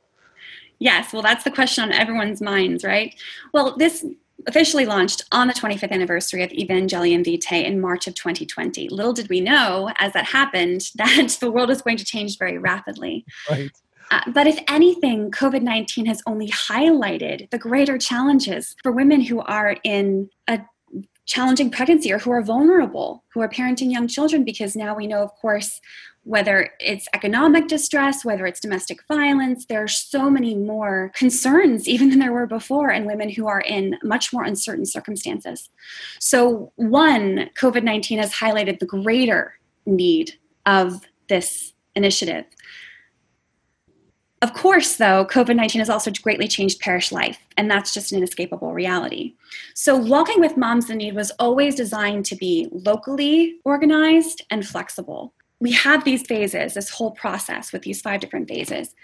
Yes. 0.79 1.13
Well, 1.13 1.23
that's 1.23 1.45
the 1.45 1.51
question 1.51 1.85
on 1.85 1.93
everyone's 1.93 2.41
minds, 2.41 2.85
right? 2.85 3.15
Well, 3.53 3.77
this 3.77 4.05
officially 4.47 4.87
launched 4.87 5.25
on 5.33 5.49
the 5.49 5.55
25th 5.55 5.91
anniversary 5.91 6.43
of 6.43 6.51
Evangelium 6.51 7.25
Vitae 7.25 7.65
in 7.65 7.81
March 7.81 8.07
of 8.07 8.15
2020. 8.15 8.89
Little 8.89 9.13
did 9.13 9.29
we 9.29 9.41
know 9.41 9.91
as 9.97 10.13
that 10.13 10.27
happened 10.27 10.83
that 10.95 11.37
the 11.41 11.51
world 11.51 11.71
is 11.71 11.83
going 11.83 11.97
to 11.97 12.05
change 12.05 12.39
very 12.39 12.59
rapidly. 12.59 13.25
Right. 13.51 13.71
Uh, 14.11 14.21
but 14.33 14.47
if 14.47 14.59
anything, 14.69 15.31
COVID 15.31 15.63
19 15.63 16.07
has 16.07 16.23
only 16.27 16.49
highlighted 16.49 17.51
the 17.51 17.59
greater 17.59 17.99
challenges 17.99 18.75
for 18.83 18.91
women 18.91 19.21
who 19.21 19.41
are 19.41 19.77
in 19.85 20.31
a 20.47 20.61
challenging 21.27 21.71
pregnancy 21.71 22.11
or 22.11 22.19
who 22.19 22.31
are 22.31 22.41
vulnerable, 22.41 23.23
who 23.35 23.41
are 23.41 23.51
parenting 23.51 23.93
young 23.93 24.09
children, 24.09 24.45
because 24.45 24.75
now 24.75 24.95
we 24.95 25.07
know, 25.07 25.21
of 25.21 25.31
course, 25.35 25.79
whether 26.29 26.71
it's 26.79 27.09
economic 27.15 27.69
distress, 27.69 28.23
whether 28.23 28.45
it's 28.45 28.61
domestic 28.61 29.01
violence, 29.09 29.65
there 29.65 29.83
are 29.83 29.89
so 29.89 30.29
many 30.29 30.55
more 30.55 31.11
concerns 31.15 31.89
even 31.95 32.11
than 32.11 32.19
there 32.19 32.35
were 32.35 32.47
before, 32.47 32.91
and 32.91 33.07
women 33.07 33.31
who 33.31 33.47
are 33.49 33.63
in 33.63 33.97
much 34.03 34.31
more 34.31 34.45
uncertain 34.45 34.85
circumstances. 34.85 35.71
So, 36.21 36.71
one, 36.77 37.49
COVID 37.59 37.83
19 37.83 38.19
has 38.19 38.33
highlighted 38.35 38.79
the 38.79 38.87
greater 38.87 39.55
need 39.87 40.35
of 40.67 41.01
this 41.31 41.73
initiative. 41.97 42.45
Of 44.43 44.53
course, 44.53 44.97
though, 44.97 45.25
COVID 45.25 45.57
19 45.57 45.81
has 45.81 45.89
also 45.89 46.11
greatly 46.11 46.47
changed 46.47 46.81
parish 46.81 47.11
life, 47.11 47.39
and 47.57 47.71
that's 47.71 47.95
just 47.95 48.13
an 48.13 48.19
inescapable 48.19 48.75
reality. 48.75 49.35
So, 49.73 49.97
Walking 49.97 50.41
with 50.41 50.59
Moms 50.59 50.91
in 50.91 50.99
Need 50.99 51.15
was 51.15 51.31
always 51.39 51.75
designed 51.75 52.27
to 52.27 52.37
be 52.37 52.69
locally 52.71 53.57
organized 53.65 54.43
and 54.51 54.67
flexible. 54.67 55.33
We 55.61 55.73
have 55.73 56.05
these 56.05 56.23
phases, 56.23 56.75
this 56.75 56.91
whole 56.91 57.11
process 57.11 57.73
with 57.73 57.83
these 57.83 58.01
five 58.01 58.21
different 58.21 58.49
phases, 58.49 58.95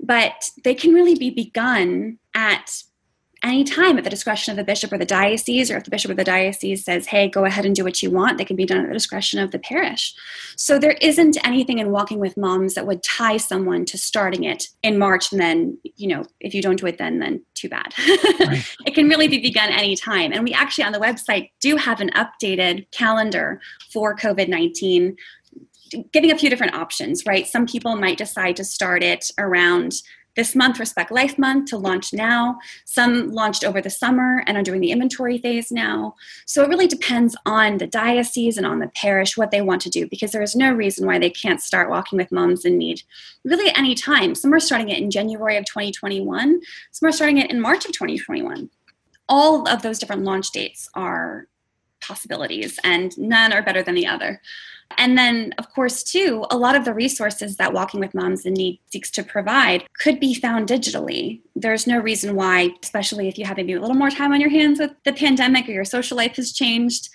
but 0.00 0.50
they 0.64 0.74
can 0.74 0.92
really 0.92 1.14
be 1.14 1.30
begun 1.30 2.18
at 2.34 2.82
any 3.42 3.64
time 3.64 3.98
at 3.98 4.04
the 4.04 4.10
discretion 4.10 4.52
of 4.52 4.56
the 4.56 4.64
bishop 4.64 4.92
or 4.92 4.98
the 4.98 5.04
diocese, 5.04 5.70
or 5.70 5.76
if 5.76 5.84
the 5.84 5.90
bishop 5.90 6.10
or 6.10 6.14
the 6.14 6.24
diocese 6.24 6.84
says, 6.84 7.06
hey, 7.06 7.28
go 7.28 7.44
ahead 7.44 7.66
and 7.66 7.74
do 7.74 7.82
what 7.82 8.02
you 8.02 8.10
want, 8.10 8.38
they 8.38 8.44
can 8.44 8.56
be 8.56 8.64
done 8.64 8.78
at 8.78 8.86
the 8.86 8.92
discretion 8.92 9.40
of 9.40 9.50
the 9.50 9.58
parish. 9.58 10.14
So 10.56 10.78
there 10.78 10.96
isn't 11.00 11.44
anything 11.44 11.78
in 11.78 11.90
Walking 11.90 12.20
with 12.20 12.36
Moms 12.36 12.74
that 12.74 12.86
would 12.86 13.02
tie 13.02 13.38
someone 13.38 13.84
to 13.86 13.98
starting 13.98 14.44
it 14.44 14.68
in 14.82 14.96
March 14.96 15.32
and 15.32 15.40
then, 15.40 15.78
you 15.96 16.06
know, 16.06 16.24
if 16.40 16.54
you 16.54 16.62
don't 16.62 16.78
do 16.78 16.86
it 16.86 16.98
then, 16.98 17.18
then 17.18 17.42
too 17.54 17.68
bad. 17.68 17.92
Right. 18.40 18.64
it 18.86 18.94
can 18.94 19.08
really 19.08 19.28
be 19.28 19.40
begun 19.40 19.70
anytime. 19.70 20.32
And 20.32 20.44
we 20.44 20.52
actually 20.52 20.84
on 20.84 20.92
the 20.92 21.00
website 21.00 21.50
do 21.60 21.76
have 21.76 22.00
an 22.00 22.10
updated 22.10 22.90
calendar 22.92 23.60
for 23.92 24.16
COVID 24.16 24.48
19 24.48 25.16
giving 26.12 26.30
a 26.30 26.38
few 26.38 26.50
different 26.50 26.74
options, 26.74 27.26
right? 27.26 27.46
Some 27.46 27.66
people 27.66 27.96
might 27.96 28.18
decide 28.18 28.56
to 28.56 28.64
start 28.64 29.02
it 29.02 29.30
around 29.38 29.94
this 30.34 30.54
month, 30.54 30.80
Respect 30.80 31.10
Life 31.10 31.38
Month, 31.38 31.68
to 31.70 31.76
launch 31.76 32.12
now. 32.12 32.58
Some 32.84 33.32
launched 33.32 33.64
over 33.64 33.80
the 33.80 33.90
summer 33.90 34.42
and 34.46 34.56
are 34.56 34.62
doing 34.62 34.80
the 34.80 34.90
inventory 34.90 35.38
phase 35.38 35.70
now. 35.70 36.14
So 36.46 36.62
it 36.62 36.68
really 36.68 36.86
depends 36.86 37.36
on 37.44 37.78
the 37.78 37.86
diocese 37.86 38.56
and 38.56 38.66
on 38.66 38.78
the 38.78 38.88
parish 38.88 39.36
what 39.36 39.50
they 39.50 39.60
want 39.60 39.82
to 39.82 39.90
do 39.90 40.06
because 40.08 40.32
there 40.32 40.42
is 40.42 40.56
no 40.56 40.72
reason 40.72 41.06
why 41.06 41.18
they 41.18 41.30
can't 41.30 41.60
start 41.60 41.90
walking 41.90 42.16
with 42.16 42.32
moms 42.32 42.64
in 42.64 42.78
need 42.78 43.02
really 43.44 43.68
at 43.68 43.78
any 43.78 43.94
time. 43.94 44.34
Some 44.34 44.54
are 44.54 44.60
starting 44.60 44.88
it 44.88 44.98
in 44.98 45.10
January 45.10 45.56
of 45.56 45.66
2021, 45.66 46.60
some 46.92 47.08
are 47.08 47.12
starting 47.12 47.38
it 47.38 47.50
in 47.50 47.60
March 47.60 47.84
of 47.84 47.92
2021. 47.92 48.70
All 49.28 49.68
of 49.68 49.82
those 49.82 49.98
different 49.98 50.24
launch 50.24 50.50
dates 50.50 50.88
are 50.94 51.46
possibilities, 52.02 52.78
and 52.84 53.16
none 53.16 53.52
are 53.52 53.62
better 53.62 53.82
than 53.82 53.94
the 53.94 54.06
other. 54.06 54.40
And 54.98 55.16
then, 55.16 55.52
of 55.58 55.70
course, 55.70 56.02
too, 56.02 56.44
a 56.50 56.56
lot 56.56 56.76
of 56.76 56.84
the 56.84 56.94
resources 56.94 57.56
that 57.56 57.72
Walking 57.72 58.00
with 58.00 58.14
Moms 58.14 58.46
in 58.46 58.54
Need 58.54 58.80
seeks 58.90 59.10
to 59.12 59.22
provide 59.22 59.84
could 59.98 60.20
be 60.20 60.34
found 60.34 60.68
digitally. 60.68 61.40
There's 61.56 61.86
no 61.86 61.98
reason 61.98 62.34
why, 62.34 62.70
especially 62.82 63.28
if 63.28 63.38
you 63.38 63.44
have 63.44 63.56
maybe 63.56 63.72
a 63.72 63.80
little 63.80 63.96
more 63.96 64.10
time 64.10 64.32
on 64.32 64.40
your 64.40 64.50
hands 64.50 64.78
with 64.78 64.92
the 65.04 65.12
pandemic 65.12 65.68
or 65.68 65.72
your 65.72 65.84
social 65.84 66.16
life 66.16 66.36
has 66.36 66.52
changed, 66.52 67.08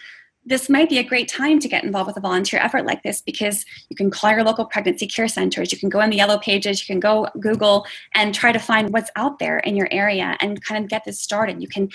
this 0.48 0.70
might 0.70 0.88
be 0.88 0.98
a 0.98 1.04
great 1.04 1.28
time 1.28 1.60
to 1.60 1.68
get 1.68 1.84
involved 1.84 2.08
with 2.08 2.16
a 2.16 2.22
volunteer 2.22 2.60
effort 2.62 2.86
like 2.86 3.04
this 3.04 3.22
because 3.22 3.66
you 3.90 3.98
can 3.98 4.10
call 4.10 4.32
your 4.32 4.46
local 4.46 4.64
pregnancy 4.64 5.06
care 5.06 5.28
centers, 5.28 5.74
you 5.74 5.78
can 5.78 5.90
go 5.90 6.00
in 6.00 6.10
the 6.10 6.16
yellow 6.16 6.38
pages, 6.38 6.80
you 6.80 6.94
can 6.94 7.02
go 7.02 7.28
Google 7.42 7.86
and 8.16 8.34
try 8.34 8.54
to 8.54 8.60
find 8.60 8.94
what's 8.94 9.12
out 9.18 9.40
there 9.40 9.60
in 9.60 9.76
your 9.76 9.90
area 9.92 10.38
and 10.40 10.64
kind 10.64 10.82
of 10.82 10.90
get 10.90 11.04
this 11.04 11.20
started. 11.20 11.62
You 11.62 11.68
can 11.68 11.90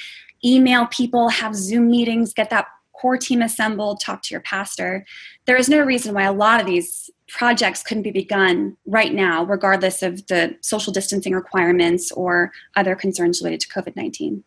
email 0.44 0.86
people, 0.86 1.30
have 1.30 1.54
Zoom 1.54 1.90
meetings, 1.90 2.34
get 2.34 2.50
that 2.50 2.66
core 3.02 3.18
team 3.18 3.42
assembled, 3.42 4.00
talk 4.00 4.22
to 4.22 4.32
your 4.32 4.40
pastor. 4.40 5.04
There 5.46 5.56
is 5.56 5.68
no 5.68 5.80
reason 5.80 6.14
why 6.14 6.22
a 6.22 6.32
lot 6.32 6.60
of 6.60 6.66
these 6.66 7.10
projects 7.28 7.82
couldn't 7.82 8.04
be 8.04 8.12
begun 8.12 8.76
right 8.86 9.12
now, 9.12 9.44
regardless 9.44 10.02
of 10.02 10.24
the 10.28 10.56
social 10.60 10.92
distancing 10.92 11.34
requirements 11.34 12.12
or 12.12 12.52
other 12.76 12.94
concerns 12.94 13.40
related 13.40 13.60
to 13.60 13.68
COVID 13.68 13.96
19. 13.96 14.44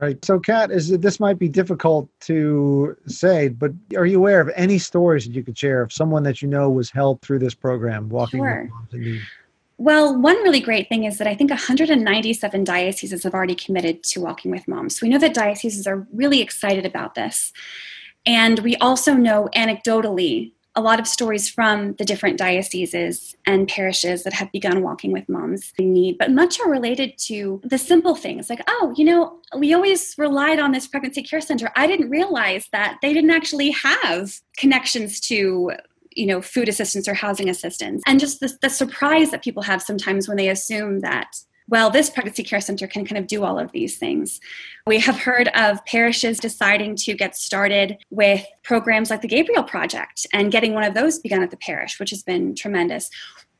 Right. 0.00 0.22
So, 0.24 0.38
Kat, 0.38 0.70
is 0.72 0.88
this 0.98 1.20
might 1.20 1.38
be 1.38 1.48
difficult 1.48 2.08
to 2.22 2.96
say, 3.06 3.48
but 3.48 3.70
are 3.96 4.04
you 4.04 4.18
aware 4.18 4.40
of 4.40 4.50
any 4.54 4.78
stories 4.78 5.24
that 5.26 5.32
you 5.32 5.44
could 5.44 5.56
share 5.56 5.80
of 5.80 5.92
someone 5.92 6.24
that 6.24 6.42
you 6.42 6.48
know 6.48 6.68
was 6.68 6.90
helped 6.90 7.24
through 7.24 7.38
this 7.38 7.54
program, 7.54 8.08
Walking 8.08 8.40
sure. 8.40 8.68
Well, 9.82 10.16
one 10.16 10.36
really 10.44 10.60
great 10.60 10.88
thing 10.88 11.02
is 11.02 11.18
that 11.18 11.26
I 11.26 11.34
think 11.34 11.50
197 11.50 12.62
dioceses 12.62 13.24
have 13.24 13.34
already 13.34 13.56
committed 13.56 14.04
to 14.04 14.20
Walking 14.20 14.52
with 14.52 14.68
Moms. 14.68 14.94
So 14.94 15.04
we 15.04 15.08
know 15.08 15.18
that 15.18 15.34
dioceses 15.34 15.88
are 15.88 16.06
really 16.12 16.40
excited 16.40 16.86
about 16.86 17.16
this. 17.16 17.52
And 18.24 18.60
we 18.60 18.76
also 18.76 19.14
know 19.14 19.48
anecdotally 19.56 20.52
a 20.76 20.80
lot 20.80 21.00
of 21.00 21.08
stories 21.08 21.50
from 21.50 21.94
the 21.94 22.04
different 22.04 22.38
dioceses 22.38 23.34
and 23.44 23.66
parishes 23.66 24.22
that 24.22 24.32
have 24.34 24.52
begun 24.52 24.84
walking 24.84 25.10
with 25.10 25.28
moms 25.28 25.72
in 25.76 25.92
need, 25.92 26.16
but 26.16 26.30
much 26.30 26.60
are 26.60 26.70
related 26.70 27.18
to 27.18 27.60
the 27.64 27.76
simple 27.76 28.14
things 28.14 28.48
like, 28.48 28.62
oh, 28.68 28.94
you 28.96 29.04
know, 29.04 29.40
we 29.58 29.74
always 29.74 30.14
relied 30.16 30.60
on 30.60 30.70
this 30.70 30.86
pregnancy 30.86 31.24
care 31.24 31.40
center. 31.40 31.72
I 31.74 31.88
didn't 31.88 32.08
realize 32.08 32.68
that 32.70 32.98
they 33.02 33.12
didn't 33.12 33.32
actually 33.32 33.72
have 33.72 34.40
connections 34.56 35.18
to 35.22 35.72
you 36.16 36.26
know 36.26 36.42
food 36.42 36.68
assistance 36.68 37.08
or 37.08 37.14
housing 37.14 37.48
assistance 37.48 38.02
and 38.06 38.20
just 38.20 38.40
the, 38.40 38.52
the 38.62 38.70
surprise 38.70 39.30
that 39.30 39.42
people 39.42 39.62
have 39.62 39.82
sometimes 39.82 40.28
when 40.28 40.36
they 40.36 40.48
assume 40.48 41.00
that 41.00 41.34
well, 41.68 41.90
this 41.90 42.10
pregnancy 42.10 42.42
care 42.42 42.60
center 42.60 42.86
can 42.86 43.06
kind 43.06 43.18
of 43.18 43.26
do 43.26 43.44
all 43.44 43.58
of 43.58 43.72
these 43.72 43.96
things. 43.96 44.40
We 44.86 44.98
have 45.00 45.18
heard 45.18 45.48
of 45.54 45.84
parishes 45.86 46.38
deciding 46.38 46.96
to 46.96 47.14
get 47.14 47.36
started 47.36 47.98
with 48.10 48.44
programs 48.62 49.10
like 49.10 49.22
the 49.22 49.28
Gabriel 49.28 49.62
Project 49.62 50.26
and 50.32 50.52
getting 50.52 50.74
one 50.74 50.84
of 50.84 50.94
those 50.94 51.18
begun 51.18 51.42
at 51.42 51.50
the 51.50 51.56
parish, 51.56 51.98
which 51.98 52.10
has 52.10 52.22
been 52.22 52.54
tremendous. 52.54 53.10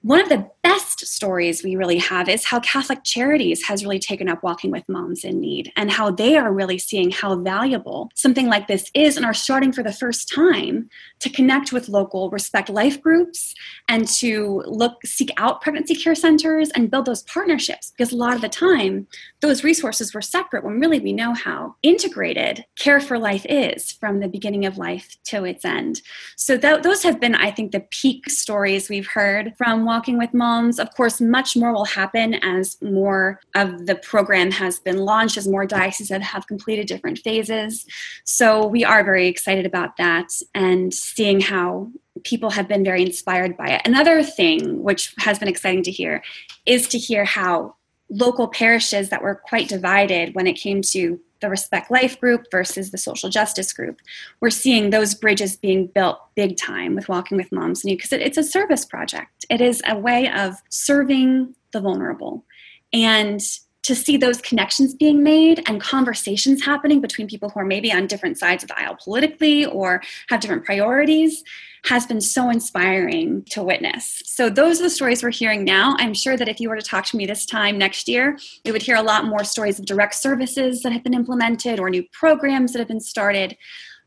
One 0.02 0.20
of 0.20 0.28
the 0.28 0.50
best 0.64 1.06
stories 1.06 1.62
we 1.62 1.76
really 1.76 1.98
have 1.98 2.28
is 2.28 2.44
how 2.44 2.58
Catholic 2.58 3.04
Charities 3.04 3.64
has 3.66 3.84
really 3.84 4.00
taken 4.00 4.28
up 4.28 4.42
walking 4.42 4.72
with 4.72 4.88
moms 4.88 5.22
in 5.22 5.38
need 5.38 5.72
and 5.76 5.92
how 5.92 6.10
they 6.10 6.36
are 6.36 6.52
really 6.52 6.78
seeing 6.78 7.12
how 7.12 7.36
valuable 7.36 8.10
something 8.16 8.48
like 8.48 8.66
this 8.66 8.90
is 8.94 9.16
and 9.16 9.24
are 9.24 9.34
starting 9.34 9.72
for 9.72 9.84
the 9.84 9.92
first 9.92 10.28
time 10.28 10.88
to 11.20 11.30
connect 11.30 11.72
with 11.72 11.88
local 11.88 12.30
respect 12.30 12.68
life 12.68 13.00
groups 13.00 13.54
and 13.88 14.08
to 14.08 14.64
look 14.66 15.04
seek 15.04 15.30
out 15.36 15.60
pregnancy 15.60 15.94
care 15.94 16.16
centers 16.16 16.70
and 16.70 16.90
build 16.90 17.06
those 17.06 17.22
partnerships 17.22 17.92
because 17.92 18.12
a 18.12 18.16
lot 18.16 18.34
of 18.34 18.40
the 18.40 18.48
time 18.48 19.06
those 19.40 19.62
resources 19.62 20.12
were 20.12 20.20
separate 20.20 20.64
when 20.64 20.80
really 20.80 20.98
we 20.98 21.12
know 21.12 21.32
how 21.32 21.76
integrated 21.82 22.64
care 22.76 23.00
for 23.00 23.18
life 23.18 23.46
is 23.48 23.92
from 23.92 24.18
the 24.18 24.28
beginning 24.28 24.66
of 24.66 24.78
life 24.78 25.16
to 25.24 25.44
its 25.44 25.64
end. 25.64 26.02
So 26.36 26.58
th- 26.58 26.82
those 26.82 27.04
have 27.04 27.20
been 27.20 27.36
I 27.36 27.52
think 27.52 27.70
the 27.70 27.86
peak 27.90 28.28
stories 28.28 28.88
we've 28.88 29.06
heard 29.06 29.54
from 29.56 29.84
walking 29.92 30.16
with 30.16 30.32
moms. 30.32 30.78
Of 30.78 30.88
course, 30.94 31.20
much 31.20 31.54
more 31.54 31.72
will 31.72 31.84
happen 31.84 32.34
as 32.56 32.80
more 32.80 33.40
of 33.54 33.86
the 33.88 33.96
program 33.96 34.50
has 34.50 34.78
been 34.78 34.96
launched, 34.96 35.36
as 35.36 35.46
more 35.46 35.66
dioceses 35.66 36.22
have 36.22 36.46
completed 36.46 36.86
different 36.86 37.18
phases. 37.18 37.84
So 38.24 38.66
we 38.66 38.84
are 38.84 39.04
very 39.04 39.26
excited 39.28 39.66
about 39.66 39.98
that 39.98 40.28
and 40.54 40.94
seeing 40.94 41.40
how 41.42 41.90
people 42.24 42.50
have 42.50 42.68
been 42.68 42.84
very 42.84 43.02
inspired 43.02 43.54
by 43.56 43.68
it. 43.74 43.82
Another 43.84 44.22
thing 44.22 44.82
which 44.82 45.12
has 45.18 45.38
been 45.38 45.48
exciting 45.48 45.82
to 45.82 45.90
hear 45.90 46.22
is 46.64 46.88
to 46.88 46.98
hear 46.98 47.24
how 47.26 47.76
local 48.08 48.48
parishes 48.48 49.10
that 49.10 49.22
were 49.22 49.34
quite 49.34 49.68
divided 49.68 50.34
when 50.34 50.46
it 50.46 50.54
came 50.54 50.80
to 50.80 51.20
the 51.42 51.50
Respect 51.50 51.90
Life 51.90 52.18
group 52.18 52.46
versus 52.50 52.90
the 52.90 52.96
social 52.96 53.28
justice 53.28 53.72
group. 53.74 54.00
We're 54.40 54.48
seeing 54.48 54.88
those 54.88 55.14
bridges 55.14 55.56
being 55.56 55.88
built 55.88 56.18
big 56.34 56.56
time 56.56 56.94
with 56.94 57.10
Walking 57.10 57.36
with 57.36 57.52
Moms 57.52 57.84
New 57.84 57.96
because 57.96 58.12
it's 58.12 58.38
a 58.38 58.42
service 58.42 58.86
project. 58.86 59.44
It 59.50 59.60
is 59.60 59.82
a 59.86 59.98
way 59.98 60.30
of 60.30 60.54
serving 60.70 61.54
the 61.72 61.80
vulnerable. 61.80 62.46
And 62.94 63.40
to 63.82 63.94
see 63.94 64.16
those 64.16 64.40
connections 64.40 64.94
being 64.94 65.22
made 65.22 65.62
and 65.68 65.80
conversations 65.80 66.64
happening 66.64 67.00
between 67.00 67.26
people 67.26 67.50
who 67.50 67.60
are 67.60 67.64
maybe 67.64 67.92
on 67.92 68.06
different 68.06 68.38
sides 68.38 68.62
of 68.62 68.68
the 68.68 68.78
aisle 68.78 68.96
politically 69.02 69.66
or 69.66 70.00
have 70.28 70.40
different 70.40 70.64
priorities 70.64 71.42
has 71.84 72.06
been 72.06 72.20
so 72.20 72.48
inspiring 72.48 73.42
to 73.50 73.60
witness. 73.62 74.22
So, 74.24 74.48
those 74.48 74.78
are 74.78 74.84
the 74.84 74.90
stories 74.90 75.22
we're 75.22 75.30
hearing 75.30 75.64
now. 75.64 75.96
I'm 75.98 76.14
sure 76.14 76.36
that 76.36 76.48
if 76.48 76.60
you 76.60 76.68
were 76.68 76.76
to 76.76 76.82
talk 76.82 77.06
to 77.06 77.16
me 77.16 77.26
this 77.26 77.44
time 77.44 77.76
next 77.76 78.08
year, 78.08 78.38
we 78.64 78.70
would 78.70 78.82
hear 78.82 78.96
a 78.96 79.02
lot 79.02 79.24
more 79.24 79.42
stories 79.42 79.80
of 79.80 79.86
direct 79.86 80.14
services 80.14 80.82
that 80.82 80.92
have 80.92 81.02
been 81.02 81.14
implemented 81.14 81.80
or 81.80 81.90
new 81.90 82.04
programs 82.12 82.72
that 82.72 82.78
have 82.78 82.88
been 82.88 83.00
started. 83.00 83.56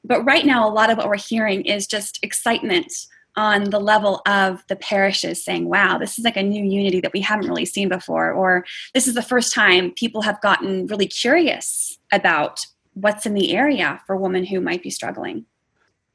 But 0.05 0.23
right 0.23 0.45
now, 0.45 0.67
a 0.67 0.71
lot 0.71 0.89
of 0.89 0.97
what 0.97 1.09
we're 1.09 1.17
hearing 1.17 1.65
is 1.65 1.85
just 1.85 2.19
excitement 2.23 2.93
on 3.37 3.69
the 3.69 3.79
level 3.79 4.21
of 4.25 4.63
the 4.67 4.75
parishes 4.75 5.43
saying, 5.43 5.67
wow, 5.67 5.97
this 5.97 6.17
is 6.17 6.25
like 6.25 6.37
a 6.37 6.43
new 6.43 6.63
unity 6.63 7.01
that 7.01 7.13
we 7.13 7.21
haven't 7.21 7.47
really 7.47 7.65
seen 7.65 7.89
before, 7.89 8.31
or 8.31 8.65
this 8.93 9.07
is 9.07 9.13
the 9.13 9.21
first 9.21 9.53
time 9.53 9.91
people 9.91 10.21
have 10.21 10.41
gotten 10.41 10.87
really 10.87 11.07
curious 11.07 11.97
about 12.11 12.65
what's 12.93 13.25
in 13.25 13.33
the 13.33 13.53
area 13.53 13.99
for 14.07 14.15
women 14.15 14.45
who 14.45 14.61
might 14.61 14.81
be 14.81 14.89
struggling. 14.89 15.45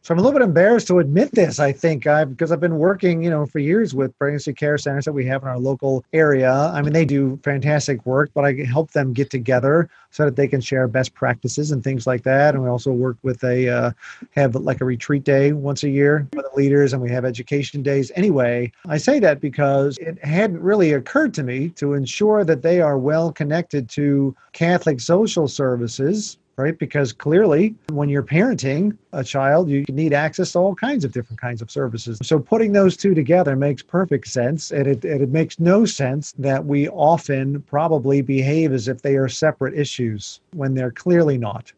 So 0.02 0.14
I'm 0.14 0.18
a 0.18 0.22
little 0.22 0.38
bit 0.38 0.44
embarrassed 0.44 0.86
to 0.86 0.98
admit 0.98 1.30
this. 1.32 1.60
I 1.60 1.72
think 1.72 2.06
I 2.06 2.24
because 2.24 2.50
I've 2.50 2.60
been 2.60 2.78
working, 2.78 3.22
you 3.22 3.28
know, 3.28 3.44
for 3.44 3.58
years 3.58 3.94
with 3.94 4.16
pregnancy 4.18 4.54
care 4.54 4.78
centers 4.78 5.04
that 5.04 5.12
we 5.12 5.26
have 5.26 5.42
in 5.42 5.48
our 5.48 5.58
local 5.58 6.04
area. 6.14 6.50
I 6.50 6.80
mean, 6.80 6.94
they 6.94 7.04
do 7.04 7.38
fantastic 7.44 8.04
work, 8.06 8.30
but 8.32 8.46
I 8.46 8.54
help 8.64 8.92
them 8.92 9.12
get 9.12 9.28
together 9.28 9.90
so 10.10 10.24
that 10.24 10.36
they 10.36 10.48
can 10.48 10.62
share 10.62 10.88
best 10.88 11.12
practices 11.12 11.70
and 11.70 11.84
things 11.84 12.06
like 12.06 12.22
that. 12.22 12.54
And 12.54 12.64
we 12.64 12.70
also 12.70 12.92
work 12.92 13.18
with 13.22 13.44
a 13.44 13.68
uh, 13.68 13.90
have 14.30 14.54
like 14.54 14.80
a 14.80 14.86
retreat 14.86 15.24
day 15.24 15.52
once 15.52 15.82
a 15.82 15.90
year 15.90 16.26
for 16.32 16.42
the 16.42 16.50
leaders, 16.56 16.94
and 16.94 17.02
we 17.02 17.10
have 17.10 17.26
education 17.26 17.82
days. 17.82 18.10
Anyway, 18.14 18.72
I 18.88 18.96
say 18.96 19.18
that 19.20 19.42
because 19.42 19.98
it 19.98 20.18
hadn't 20.24 20.62
really 20.62 20.94
occurred 20.94 21.34
to 21.34 21.42
me 21.42 21.68
to 21.76 21.92
ensure 21.92 22.42
that 22.44 22.62
they 22.62 22.80
are 22.80 22.96
well 22.96 23.32
connected 23.32 23.90
to 23.90 24.34
Catholic 24.54 25.00
social 25.00 25.46
services 25.46 26.38
right? 26.60 26.78
Because 26.78 27.12
clearly, 27.12 27.74
when 27.88 28.08
you're 28.08 28.22
parenting 28.22 28.96
a 29.12 29.24
child, 29.24 29.68
you 29.68 29.84
need 29.88 30.12
access 30.12 30.52
to 30.52 30.58
all 30.58 30.74
kinds 30.74 31.04
of 31.04 31.12
different 31.12 31.40
kinds 31.40 31.62
of 31.62 31.70
services. 31.70 32.18
So 32.22 32.38
putting 32.38 32.72
those 32.72 32.96
two 32.96 33.14
together 33.14 33.56
makes 33.56 33.82
perfect 33.82 34.28
sense. 34.28 34.70
And 34.70 34.86
it, 34.86 35.04
and 35.04 35.22
it 35.22 35.30
makes 35.30 35.58
no 35.58 35.84
sense 35.84 36.32
that 36.38 36.64
we 36.64 36.88
often 36.88 37.62
probably 37.62 38.22
behave 38.22 38.72
as 38.72 38.88
if 38.88 39.02
they 39.02 39.16
are 39.16 39.28
separate 39.28 39.74
issues 39.74 40.40
when 40.52 40.74
they're 40.74 40.92
clearly 40.92 41.38
not. 41.38 41.72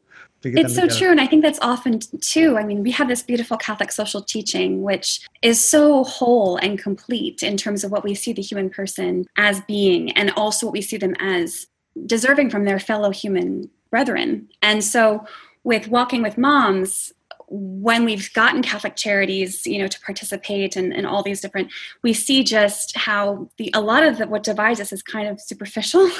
It's 0.44 0.74
so 0.74 0.88
true. 0.88 1.10
And 1.10 1.20
I 1.20 1.26
think 1.28 1.42
that's 1.42 1.60
often 1.60 2.00
too. 2.20 2.56
I 2.58 2.64
mean, 2.64 2.82
we 2.82 2.90
have 2.90 3.06
this 3.06 3.22
beautiful 3.22 3.56
Catholic 3.56 3.92
social 3.92 4.20
teaching, 4.20 4.82
which 4.82 5.20
is 5.40 5.62
so 5.62 6.02
whole 6.02 6.56
and 6.56 6.78
complete 6.78 7.44
in 7.44 7.56
terms 7.56 7.84
of 7.84 7.92
what 7.92 8.02
we 8.02 8.14
see 8.14 8.32
the 8.32 8.42
human 8.42 8.68
person 8.68 9.26
as 9.36 9.60
being, 9.62 10.10
and 10.12 10.32
also 10.32 10.66
what 10.66 10.72
we 10.72 10.82
see 10.82 10.96
them 10.96 11.14
as 11.20 11.68
deserving 12.06 12.50
from 12.50 12.64
their 12.64 12.80
fellow 12.80 13.10
human 13.10 13.70
brethren. 13.92 14.48
And 14.62 14.82
so 14.82 15.24
with 15.62 15.86
Walking 15.86 16.22
with 16.22 16.36
Moms, 16.36 17.12
when 17.48 18.06
we've 18.06 18.32
gotten 18.32 18.62
Catholic 18.62 18.96
charities, 18.96 19.66
you 19.66 19.78
know, 19.78 19.86
to 19.86 20.00
participate 20.00 20.74
and, 20.74 20.92
and 20.92 21.06
all 21.06 21.22
these 21.22 21.42
different, 21.42 21.70
we 22.02 22.14
see 22.14 22.42
just 22.42 22.96
how 22.96 23.46
the 23.58 23.70
a 23.74 23.80
lot 23.80 24.02
of 24.02 24.16
the, 24.16 24.26
what 24.26 24.42
divides 24.42 24.80
us 24.80 24.90
is 24.90 25.02
kind 25.02 25.28
of 25.28 25.38
superficial, 25.38 26.10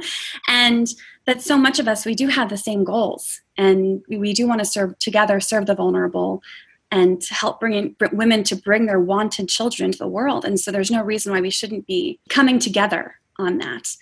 and 0.48 0.88
that 1.24 1.40
so 1.40 1.56
much 1.56 1.78
of 1.78 1.88
us 1.88 2.04
we 2.04 2.14
do 2.14 2.28
have 2.28 2.50
the 2.50 2.58
same 2.58 2.84
goals, 2.84 3.40
and 3.56 4.02
we 4.06 4.34
do 4.34 4.46
want 4.46 4.58
to 4.58 4.66
serve 4.66 4.98
together, 4.98 5.40
serve 5.40 5.64
the 5.64 5.74
vulnerable, 5.74 6.42
and 6.90 7.24
help 7.30 7.58
bring 7.58 7.72
in 7.72 7.96
women 8.12 8.44
to 8.44 8.54
bring 8.54 8.84
their 8.84 9.00
wanted 9.00 9.48
children 9.48 9.86
into 9.86 9.98
the 9.98 10.06
world. 10.06 10.44
And 10.44 10.60
so 10.60 10.70
there's 10.70 10.90
no 10.90 11.02
reason 11.02 11.32
why 11.32 11.40
we 11.40 11.50
shouldn't 11.50 11.86
be 11.86 12.20
coming 12.28 12.58
together 12.58 13.14
on 13.38 13.56
that. 13.58 13.96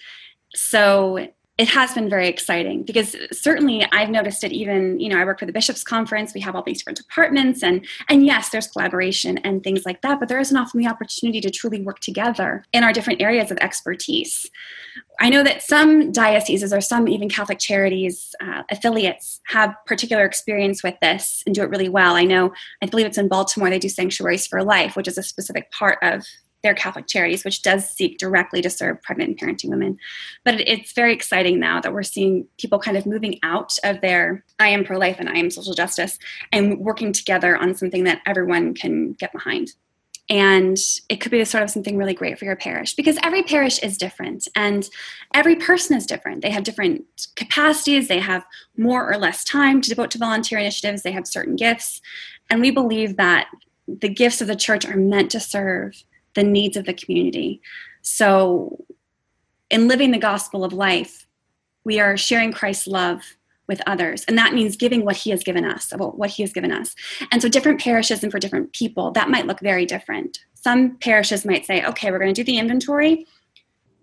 So 0.57 1.29
it 1.61 1.69
has 1.69 1.93
been 1.93 2.09
very 2.09 2.27
exciting 2.27 2.85
because 2.85 3.15
certainly 3.33 3.87
I've 3.93 4.09
noticed 4.09 4.45
it 4.45 4.51
even, 4.51 4.99
you 4.99 5.11
know, 5.11 5.19
I 5.19 5.27
work 5.27 5.41
for 5.41 5.45
the 5.45 5.53
bishops 5.53 5.85
conference, 5.85 6.33
we 6.33 6.41
have 6.41 6.57
all 6.57 6.63
these 6.63 6.79
different 6.79 6.97
departments 6.97 7.63
and 7.63 7.87
and 8.09 8.25
yes, 8.25 8.49
there's 8.49 8.67
collaboration 8.67 9.37
and 9.39 9.63
things 9.63 9.85
like 9.85 10.01
that, 10.01 10.19
but 10.19 10.31
there 10.31 10.39
isn't 10.39 10.57
often 10.57 10.81
the 10.81 10.87
opportunity 10.87 11.39
to 11.43 11.51
truly 11.51 11.83
work 11.83 11.99
together 12.01 12.65
in 12.73 12.83
our 12.83 12.95
different 12.95 13.21
areas 13.21 13.51
of 13.51 13.59
expertise. 13.59 14.51
I 15.21 15.29
know 15.29 15.43
that 15.43 15.61
some 15.61 16.13
dioceses 16.13 16.73
or 16.73 16.81
some 16.81 17.07
even 17.09 17.29
Catholic 17.29 17.59
charities 17.59 18.35
uh, 18.43 18.63
affiliates 18.71 19.43
have 19.49 19.75
particular 19.85 20.25
experience 20.25 20.83
with 20.83 20.95
this 21.03 21.43
and 21.45 21.55
do 21.55 21.63
it 21.63 21.69
really 21.69 21.91
well. 21.91 22.15
I 22.17 22.25
know, 22.25 22.55
I 22.83 22.87
believe 22.87 23.05
it's 23.05 23.19
in 23.19 23.29
Baltimore, 23.29 23.69
they 23.69 23.79
do 23.79 23.91
Sanctuaries 23.91 24.47
for 24.47 24.65
Life, 24.65 24.97
which 24.97 25.09
is 25.09 25.19
a 25.19 25.23
specific 25.23 25.71
part 25.73 25.99
of 26.01 26.25
their 26.63 26.75
Catholic 26.75 27.07
Charities, 27.07 27.45
which 27.45 27.63
does 27.63 27.89
seek 27.89 28.19
directly 28.19 28.61
to 28.63 28.71
serve 28.71 29.03
pregnant 29.03 29.31
and 29.31 29.39
parenting 29.39 29.71
women. 29.71 29.99
But 30.45 30.61
it's 30.61 30.93
very 30.93 31.13
exciting 31.13 31.59
now 31.59 31.81
that 31.81 31.93
we're 31.93 32.03
seeing 32.03 32.47
people 32.59 32.79
kind 32.79 32.97
of 32.97 33.07
moving 33.07 33.39
out 33.43 33.79
of 33.85 34.01
their 34.01 34.45
I 34.59 34.69
am 34.69 34.85
pro 34.85 34.99
life 34.99 35.17
and 35.19 35.29
I 35.29 35.39
am 35.39 35.51
social 35.51 35.75
justice 35.75 36.19
and 36.53 36.79
working 36.79 37.13
together 37.13 37.57
on 37.57 37.75
something 37.75 38.05
that 38.05 38.21
everyone 38.27 38.75
can 38.75 39.13
get 39.15 39.33
behind. 39.33 39.73
And 40.29 40.79
it 41.09 41.21
could 41.21 41.33
be 41.33 41.45
sort 41.45 41.65
of 41.65 41.71
something 41.71 41.97
really 41.97 42.15
great 42.15 42.39
for 42.39 42.45
your 42.45 42.55
parish 42.55 42.95
because 42.95 43.19
every 43.25 43.43
parish 43.43 43.81
is 43.81 43.99
different 43.99 44.47
and 44.55 44.89
every 45.35 45.57
person 45.57 45.97
is 45.97 46.07
different. 46.07 46.43
They 46.43 46.53
have 46.53 46.63
different 46.63 47.05
capacities, 47.35 48.07
they 48.07 48.21
have 48.21 48.45
more 48.77 49.11
or 49.11 49.19
less 49.19 49.43
time 49.43 49.81
to 49.81 49.89
devote 49.89 50.13
to 50.13 50.19
volunteer 50.19 50.59
initiatives, 50.59 51.03
they 51.03 51.11
have 51.11 51.27
certain 51.27 51.57
gifts. 51.57 52.01
And 52.49 52.61
we 52.61 52.71
believe 52.71 53.17
that 53.17 53.49
the 53.89 54.09
gifts 54.09 54.41
of 54.41 54.47
the 54.47 54.55
church 54.55 54.87
are 54.87 54.97
meant 54.97 55.33
to 55.33 55.41
serve 55.41 56.05
the 56.35 56.43
needs 56.43 56.77
of 56.77 56.85
the 56.85 56.95
community. 56.95 57.61
So, 58.03 58.85
in 59.71 59.89
living 59.89 60.11
the 60.11 60.19
gospel 60.19 60.65
of 60.65 60.73
life, 60.73 61.27
we 61.85 62.01
are 62.01 62.17
sharing 62.17 62.53
Christ's 62.53 62.87
love 62.87 63.23
with 63.69 63.81
others. 63.87 64.25
And 64.25 64.37
that 64.37 64.53
means 64.53 64.77
giving 64.77 65.05
what 65.05 65.17
he 65.17 65.31
has 65.31 65.45
given 65.45 65.65
us, 65.65 65.93
about 65.93 66.19
what 66.19 66.31
he 66.31 66.43
has 66.43 66.53
given 66.53 66.73
us. 66.73 66.95
And 67.31 67.41
so, 67.41 67.49
different 67.49 67.81
parishes 67.81 68.23
and 68.23 68.33
for 68.33 68.39
different 68.39 68.73
people, 68.73 69.11
that 69.13 69.31
might 69.31 69.47
look 69.47 69.61
very 69.61 69.87
different. 69.87 70.39
Some 70.55 70.97
parishes 70.99 71.45
might 71.45 71.67
say, 71.67 71.85
okay, 71.85 72.11
we're 72.11 72.19
going 72.19 72.35
to 72.35 72.43
do 72.43 72.45
the 72.45 72.59
inventory. 72.59 73.27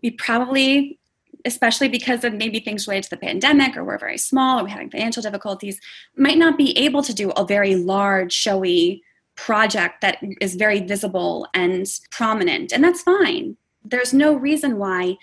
We 0.01 0.11
probably, 0.11 0.99
especially 1.45 1.87
because 1.87 2.23
of 2.23 2.33
maybe 2.33 2.59
things 2.59 2.87
related 2.87 3.05
to 3.05 3.09
the 3.11 3.17
pandemic 3.17 3.77
or 3.77 3.83
we're 3.83 3.99
very 3.99 4.17
small 4.17 4.59
or 4.59 4.63
we're 4.63 4.69
having 4.69 4.89
financial 4.89 5.21
difficulties, 5.21 5.79
might 6.15 6.37
not 6.37 6.57
be 6.57 6.77
able 6.77 7.03
to 7.03 7.13
do 7.13 7.31
a 7.31 7.45
very 7.45 7.75
large, 7.75 8.33
showy 8.33 9.03
project 9.37 10.01
that 10.01 10.17
is 10.41 10.55
very 10.55 10.81
visible 10.81 11.47
and 11.53 11.85
prominent. 12.11 12.73
And 12.73 12.83
that's 12.83 13.01
fine. 13.01 13.55
There's 13.85 14.13
no 14.13 14.33
reason 14.35 14.77
why 14.77 15.15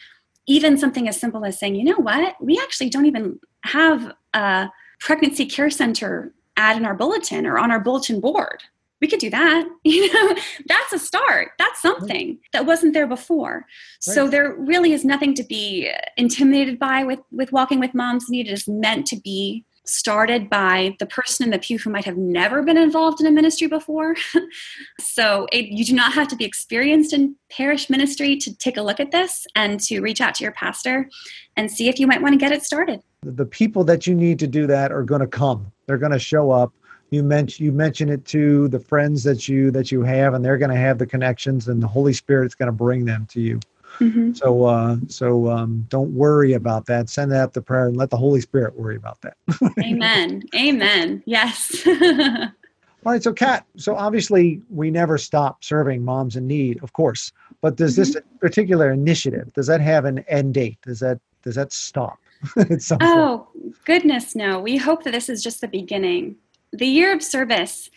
even 0.46 0.78
something 0.78 1.08
as 1.08 1.20
simple 1.20 1.44
as 1.44 1.58
saying, 1.58 1.74
you 1.74 1.84
know 1.84 1.96
what, 1.96 2.36
we 2.40 2.58
actually 2.58 2.90
don't 2.90 3.06
even 3.06 3.38
have 3.64 4.12
a 4.32 4.68
pregnancy 5.00 5.46
care 5.46 5.70
center 5.70 6.32
ad 6.56 6.76
in 6.76 6.86
our 6.86 6.94
bulletin 6.94 7.46
or 7.46 7.58
on 7.58 7.70
our 7.70 7.80
bulletin 7.80 8.20
board. 8.20 8.62
we 9.00 9.08
could 9.08 9.20
do 9.20 9.28
that 9.28 9.66
you 9.84 10.12
know 10.12 10.36
that's 10.66 10.92
a 10.92 10.98
start 10.98 11.50
that's 11.58 11.82
something 11.82 12.38
that 12.52 12.64
wasn't 12.64 12.94
there 12.94 13.06
before 13.06 13.54
right. 13.54 13.66
so 13.98 14.28
there 14.28 14.54
really 14.54 14.92
is 14.92 15.04
nothing 15.04 15.34
to 15.34 15.42
be 15.42 15.90
intimidated 16.16 16.78
by 16.78 17.02
with 17.04 17.18
with 17.32 17.52
walking 17.52 17.80
with 17.80 17.92
moms 17.92 18.30
need 18.30 18.46
it 18.46 18.52
is 18.52 18.68
meant 18.68 19.06
to 19.06 19.16
be 19.20 19.64
started 19.86 20.48
by 20.48 20.96
the 20.98 21.06
person 21.06 21.44
in 21.44 21.50
the 21.50 21.58
pew 21.58 21.78
who 21.78 21.90
might 21.90 22.04
have 22.04 22.16
never 22.16 22.62
been 22.62 22.76
involved 22.76 23.20
in 23.20 23.26
a 23.26 23.30
ministry 23.30 23.66
before. 23.66 24.16
so 25.00 25.46
it, 25.52 25.66
you 25.66 25.84
do 25.84 25.94
not 25.94 26.12
have 26.12 26.28
to 26.28 26.36
be 26.36 26.44
experienced 26.44 27.12
in 27.12 27.36
parish 27.50 27.90
ministry 27.90 28.36
to 28.36 28.54
take 28.56 28.76
a 28.76 28.82
look 28.82 29.00
at 29.00 29.10
this 29.10 29.46
and 29.54 29.80
to 29.80 30.00
reach 30.00 30.20
out 30.20 30.34
to 30.34 30.44
your 30.44 30.52
pastor 30.52 31.08
and 31.56 31.70
see 31.70 31.88
if 31.88 31.98
you 31.98 32.06
might 32.06 32.22
want 32.22 32.32
to 32.32 32.38
get 32.38 32.52
it 32.52 32.62
started. 32.62 33.00
The 33.22 33.46
people 33.46 33.84
that 33.84 34.06
you 34.06 34.14
need 34.14 34.38
to 34.40 34.46
do 34.46 34.66
that 34.66 34.92
are 34.92 35.02
going 35.02 35.20
to 35.20 35.26
come. 35.26 35.70
They're 35.86 35.98
going 35.98 36.12
to 36.12 36.18
show 36.18 36.50
up. 36.50 36.72
You 37.10 37.22
mentioned 37.22 37.64
you 37.64 37.70
mentioned 37.70 38.10
it 38.10 38.24
to 38.26 38.68
the 38.68 38.80
friends 38.80 39.22
that 39.24 39.46
you 39.46 39.70
that 39.70 39.92
you 39.92 40.02
have, 40.02 40.34
and 40.34 40.44
they're 40.44 40.58
going 40.58 40.70
to 40.70 40.76
have 40.76 40.98
the 40.98 41.06
connections, 41.06 41.68
and 41.68 41.80
the 41.80 41.86
Holy 41.86 42.12
Spirit's 42.12 42.54
going 42.54 42.66
to 42.66 42.72
bring 42.72 43.04
them 43.04 43.26
to 43.30 43.40
you. 43.40 43.60
Mm-hmm. 43.98 44.34
So, 44.34 44.64
uh, 44.64 44.96
so 45.08 45.48
um, 45.48 45.86
don't 45.88 46.10
worry 46.12 46.52
about 46.52 46.86
that. 46.86 47.08
Send 47.08 47.32
that 47.32 47.42
up 47.42 47.52
to 47.54 47.62
prayer 47.62 47.88
and 47.88 47.96
let 47.96 48.10
the 48.10 48.16
Holy 48.16 48.40
Spirit 48.40 48.76
worry 48.78 48.96
about 48.96 49.20
that. 49.22 49.36
Amen. 49.82 50.42
Amen. 50.54 51.22
Yes. 51.26 51.86
All 51.86 53.12
right. 53.12 53.22
So, 53.22 53.32
Kat. 53.32 53.66
So 53.76 53.94
obviously, 53.94 54.60
we 54.70 54.90
never 54.90 55.18
stop 55.18 55.62
serving 55.62 56.04
moms 56.04 56.36
in 56.36 56.46
need, 56.46 56.82
of 56.82 56.92
course. 56.92 57.32
But 57.60 57.76
does 57.76 57.92
mm-hmm. 57.92 58.12
this 58.12 58.16
particular 58.40 58.90
initiative 58.90 59.52
does 59.54 59.66
that 59.66 59.80
have 59.80 60.04
an 60.04 60.20
end 60.28 60.54
date? 60.54 60.78
Does 60.82 61.00
that 61.00 61.20
does 61.42 61.54
that 61.54 61.72
stop? 61.72 62.18
oh 63.00 63.48
goodness, 63.84 64.34
no. 64.34 64.60
We 64.60 64.76
hope 64.76 65.04
that 65.04 65.12
this 65.12 65.28
is 65.28 65.42
just 65.42 65.60
the 65.60 65.68
beginning. 65.68 66.36
The 66.72 66.86
year 66.86 67.14
of 67.14 67.22
service 67.22 67.90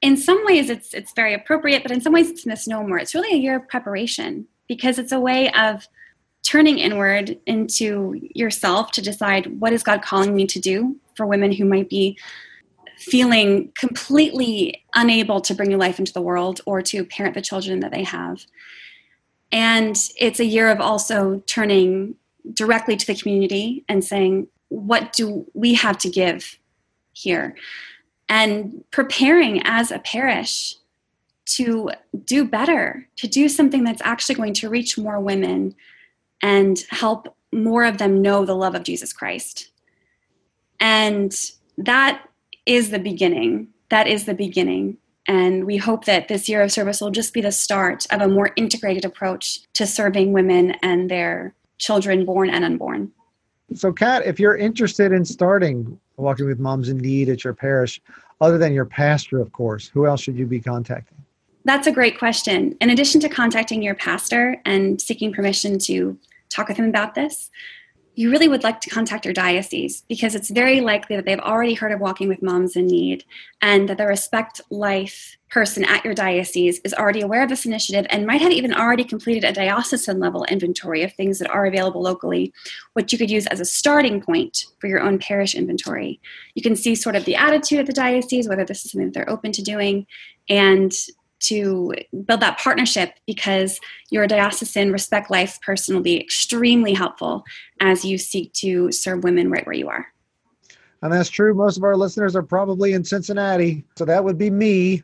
in 0.00 0.16
some 0.16 0.44
ways 0.44 0.70
it's 0.70 0.94
it's 0.94 1.12
very 1.12 1.34
appropriate 1.34 1.82
but 1.82 1.90
in 1.90 2.00
some 2.00 2.12
ways 2.12 2.30
it's 2.30 2.46
a 2.46 2.48
misnomer 2.48 2.98
it's 2.98 3.14
really 3.14 3.32
a 3.32 3.40
year 3.40 3.56
of 3.56 3.68
preparation 3.68 4.46
because 4.68 4.98
it's 4.98 5.12
a 5.12 5.20
way 5.20 5.50
of 5.52 5.88
turning 6.44 6.78
inward 6.78 7.38
into 7.46 8.18
yourself 8.34 8.90
to 8.92 9.02
decide 9.02 9.60
what 9.60 9.72
is 9.72 9.82
God 9.82 10.02
calling 10.02 10.34
me 10.34 10.46
to 10.46 10.60
do 10.60 10.96
for 11.14 11.26
women 11.26 11.52
who 11.52 11.64
might 11.64 11.88
be 11.88 12.16
feeling 12.96 13.72
completely 13.78 14.84
unable 14.94 15.40
to 15.40 15.54
bring 15.54 15.68
new 15.68 15.76
life 15.76 15.98
into 15.98 16.12
the 16.12 16.22
world 16.22 16.60
or 16.66 16.82
to 16.82 17.04
parent 17.04 17.34
the 17.34 17.40
children 17.40 17.80
that 17.80 17.92
they 17.92 18.02
have. 18.02 18.44
And 19.52 19.96
it's 20.16 20.40
a 20.40 20.44
year 20.44 20.68
of 20.70 20.80
also 20.80 21.42
turning 21.46 22.16
directly 22.54 22.96
to 22.96 23.06
the 23.06 23.14
community 23.14 23.84
and 23.88 24.04
saying, 24.04 24.48
what 24.68 25.12
do 25.12 25.46
we 25.54 25.74
have 25.74 25.98
to 25.98 26.10
give 26.10 26.58
here? 27.12 27.54
And 28.28 28.84
preparing 28.90 29.62
as 29.64 29.90
a 29.90 29.98
parish 30.00 30.74
to 31.48 31.90
do 32.24 32.44
better, 32.44 33.08
to 33.16 33.26
do 33.26 33.48
something 33.48 33.84
that's 33.84 34.02
actually 34.04 34.34
going 34.34 34.54
to 34.54 34.68
reach 34.68 34.98
more 34.98 35.20
women 35.20 35.74
and 36.42 36.84
help 36.90 37.34
more 37.52 37.84
of 37.84 37.98
them 37.98 38.22
know 38.22 38.44
the 38.44 38.54
love 38.54 38.74
of 38.74 38.84
Jesus 38.84 39.12
Christ. 39.12 39.70
And 40.80 41.34
that 41.76 42.28
is 42.66 42.90
the 42.90 42.98
beginning. 42.98 43.68
That 43.88 44.06
is 44.06 44.26
the 44.26 44.34
beginning. 44.34 44.98
And 45.26 45.64
we 45.64 45.76
hope 45.76 46.04
that 46.04 46.28
this 46.28 46.48
year 46.48 46.62
of 46.62 46.72
service 46.72 47.00
will 47.00 47.10
just 47.10 47.34
be 47.34 47.40
the 47.40 47.52
start 47.52 48.06
of 48.10 48.20
a 48.20 48.28
more 48.28 48.50
integrated 48.56 49.04
approach 49.04 49.60
to 49.74 49.86
serving 49.86 50.32
women 50.32 50.72
and 50.82 51.10
their 51.10 51.54
children, 51.78 52.24
born 52.24 52.50
and 52.50 52.64
unborn. 52.64 53.12
So, 53.74 53.92
Kat, 53.92 54.24
if 54.24 54.40
you're 54.40 54.56
interested 54.56 55.12
in 55.12 55.24
starting 55.24 56.00
Walking 56.16 56.46
with 56.46 56.58
Moms 56.58 56.88
in 56.88 56.98
Need 56.98 57.28
at 57.28 57.44
your 57.44 57.52
parish, 57.52 58.00
other 58.40 58.58
than 58.58 58.72
your 58.72 58.86
pastor, 58.86 59.40
of 59.40 59.52
course, 59.52 59.88
who 59.88 60.06
else 60.06 60.22
should 60.22 60.36
you 60.36 60.46
be 60.46 60.60
contacting? 60.60 61.18
That's 61.68 61.86
a 61.86 61.92
great 61.92 62.18
question. 62.18 62.78
In 62.80 62.88
addition 62.88 63.20
to 63.20 63.28
contacting 63.28 63.82
your 63.82 63.94
pastor 63.94 64.56
and 64.64 64.98
seeking 64.98 65.34
permission 65.34 65.78
to 65.80 66.18
talk 66.48 66.66
with 66.66 66.78
him 66.78 66.88
about 66.88 67.14
this, 67.14 67.50
you 68.14 68.30
really 68.30 68.48
would 68.48 68.64
like 68.64 68.80
to 68.80 68.88
contact 68.88 69.26
your 69.26 69.34
diocese 69.34 70.02
because 70.08 70.34
it's 70.34 70.48
very 70.48 70.80
likely 70.80 71.14
that 71.14 71.26
they've 71.26 71.38
already 71.38 71.74
heard 71.74 71.92
of 71.92 72.00
Walking 72.00 72.26
with 72.26 72.42
Moms 72.42 72.74
in 72.74 72.86
Need 72.86 73.22
and 73.60 73.86
that 73.86 73.98
the 73.98 74.06
Respect 74.06 74.62
Life 74.70 75.36
person 75.50 75.84
at 75.84 76.06
your 76.06 76.14
diocese 76.14 76.80
is 76.84 76.94
already 76.94 77.20
aware 77.20 77.42
of 77.42 77.50
this 77.50 77.66
initiative 77.66 78.06
and 78.08 78.26
might 78.26 78.40
have 78.40 78.50
even 78.50 78.72
already 78.72 79.04
completed 79.04 79.44
a 79.44 79.52
diocesan 79.52 80.18
level 80.18 80.44
inventory 80.46 81.02
of 81.02 81.12
things 81.12 81.38
that 81.38 81.50
are 81.50 81.66
available 81.66 82.00
locally, 82.00 82.50
which 82.94 83.12
you 83.12 83.18
could 83.18 83.30
use 83.30 83.46
as 83.48 83.60
a 83.60 83.64
starting 83.66 84.22
point 84.22 84.64
for 84.78 84.86
your 84.86 85.00
own 85.00 85.18
parish 85.18 85.54
inventory. 85.54 86.18
You 86.54 86.62
can 86.62 86.76
see 86.76 86.94
sort 86.94 87.14
of 87.14 87.26
the 87.26 87.36
attitude 87.36 87.80
of 87.80 87.86
the 87.86 87.92
diocese, 87.92 88.48
whether 88.48 88.64
this 88.64 88.86
is 88.86 88.90
something 88.90 89.08
that 89.08 89.14
they're 89.14 89.30
open 89.30 89.52
to 89.52 89.62
doing, 89.62 90.06
and 90.48 90.92
to 91.40 91.94
build 92.24 92.40
that 92.40 92.58
partnership 92.58 93.14
because 93.26 93.80
your 94.10 94.26
diocesan 94.26 94.92
respect 94.92 95.30
life 95.30 95.60
person 95.60 95.94
will 95.94 96.02
be 96.02 96.20
extremely 96.20 96.94
helpful 96.94 97.44
as 97.80 98.04
you 98.04 98.18
seek 98.18 98.52
to 98.54 98.90
serve 98.92 99.24
women 99.24 99.50
right 99.50 99.66
where 99.66 99.74
you 99.74 99.88
are. 99.88 100.06
And 101.02 101.12
that's 101.12 101.30
true. 101.30 101.54
Most 101.54 101.76
of 101.76 101.84
our 101.84 101.96
listeners 101.96 102.34
are 102.34 102.42
probably 102.42 102.92
in 102.92 103.04
Cincinnati. 103.04 103.84
So 103.96 104.04
that 104.04 104.24
would 104.24 104.36
be 104.36 104.50
me, 104.50 105.02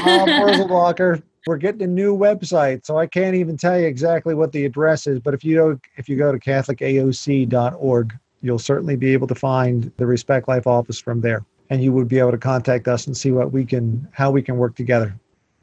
Tom 0.00 0.68
Walker. 0.68 1.22
We're 1.46 1.58
getting 1.58 1.82
a 1.82 1.86
new 1.86 2.16
website, 2.16 2.84
so 2.84 2.98
I 2.98 3.06
can't 3.06 3.34
even 3.34 3.56
tell 3.56 3.78
you 3.78 3.86
exactly 3.86 4.34
what 4.34 4.52
the 4.52 4.64
address 4.64 5.06
is. 5.06 5.18
But 5.20 5.34
if 5.34 5.44
you 5.44 5.56
go, 5.56 5.80
if 5.96 6.08
you 6.08 6.16
go 6.16 6.32
to 6.32 6.38
CatholicAOC.org, 6.38 8.18
you'll 8.42 8.58
certainly 8.58 8.96
be 8.96 9.12
able 9.12 9.26
to 9.28 9.34
find 9.34 9.90
the 9.96 10.06
Respect 10.06 10.48
Life 10.48 10.66
office 10.66 10.98
from 10.98 11.20
there, 11.22 11.44
and 11.70 11.82
you 11.82 11.92
would 11.92 12.08
be 12.08 12.18
able 12.18 12.32
to 12.32 12.38
contact 12.38 12.86
us 12.86 13.06
and 13.06 13.16
see 13.16 13.30
what 13.30 13.52
we 13.52 13.64
can, 13.64 14.06
how 14.12 14.30
we 14.30 14.42
can 14.42 14.58
work 14.58 14.74
together 14.74 15.14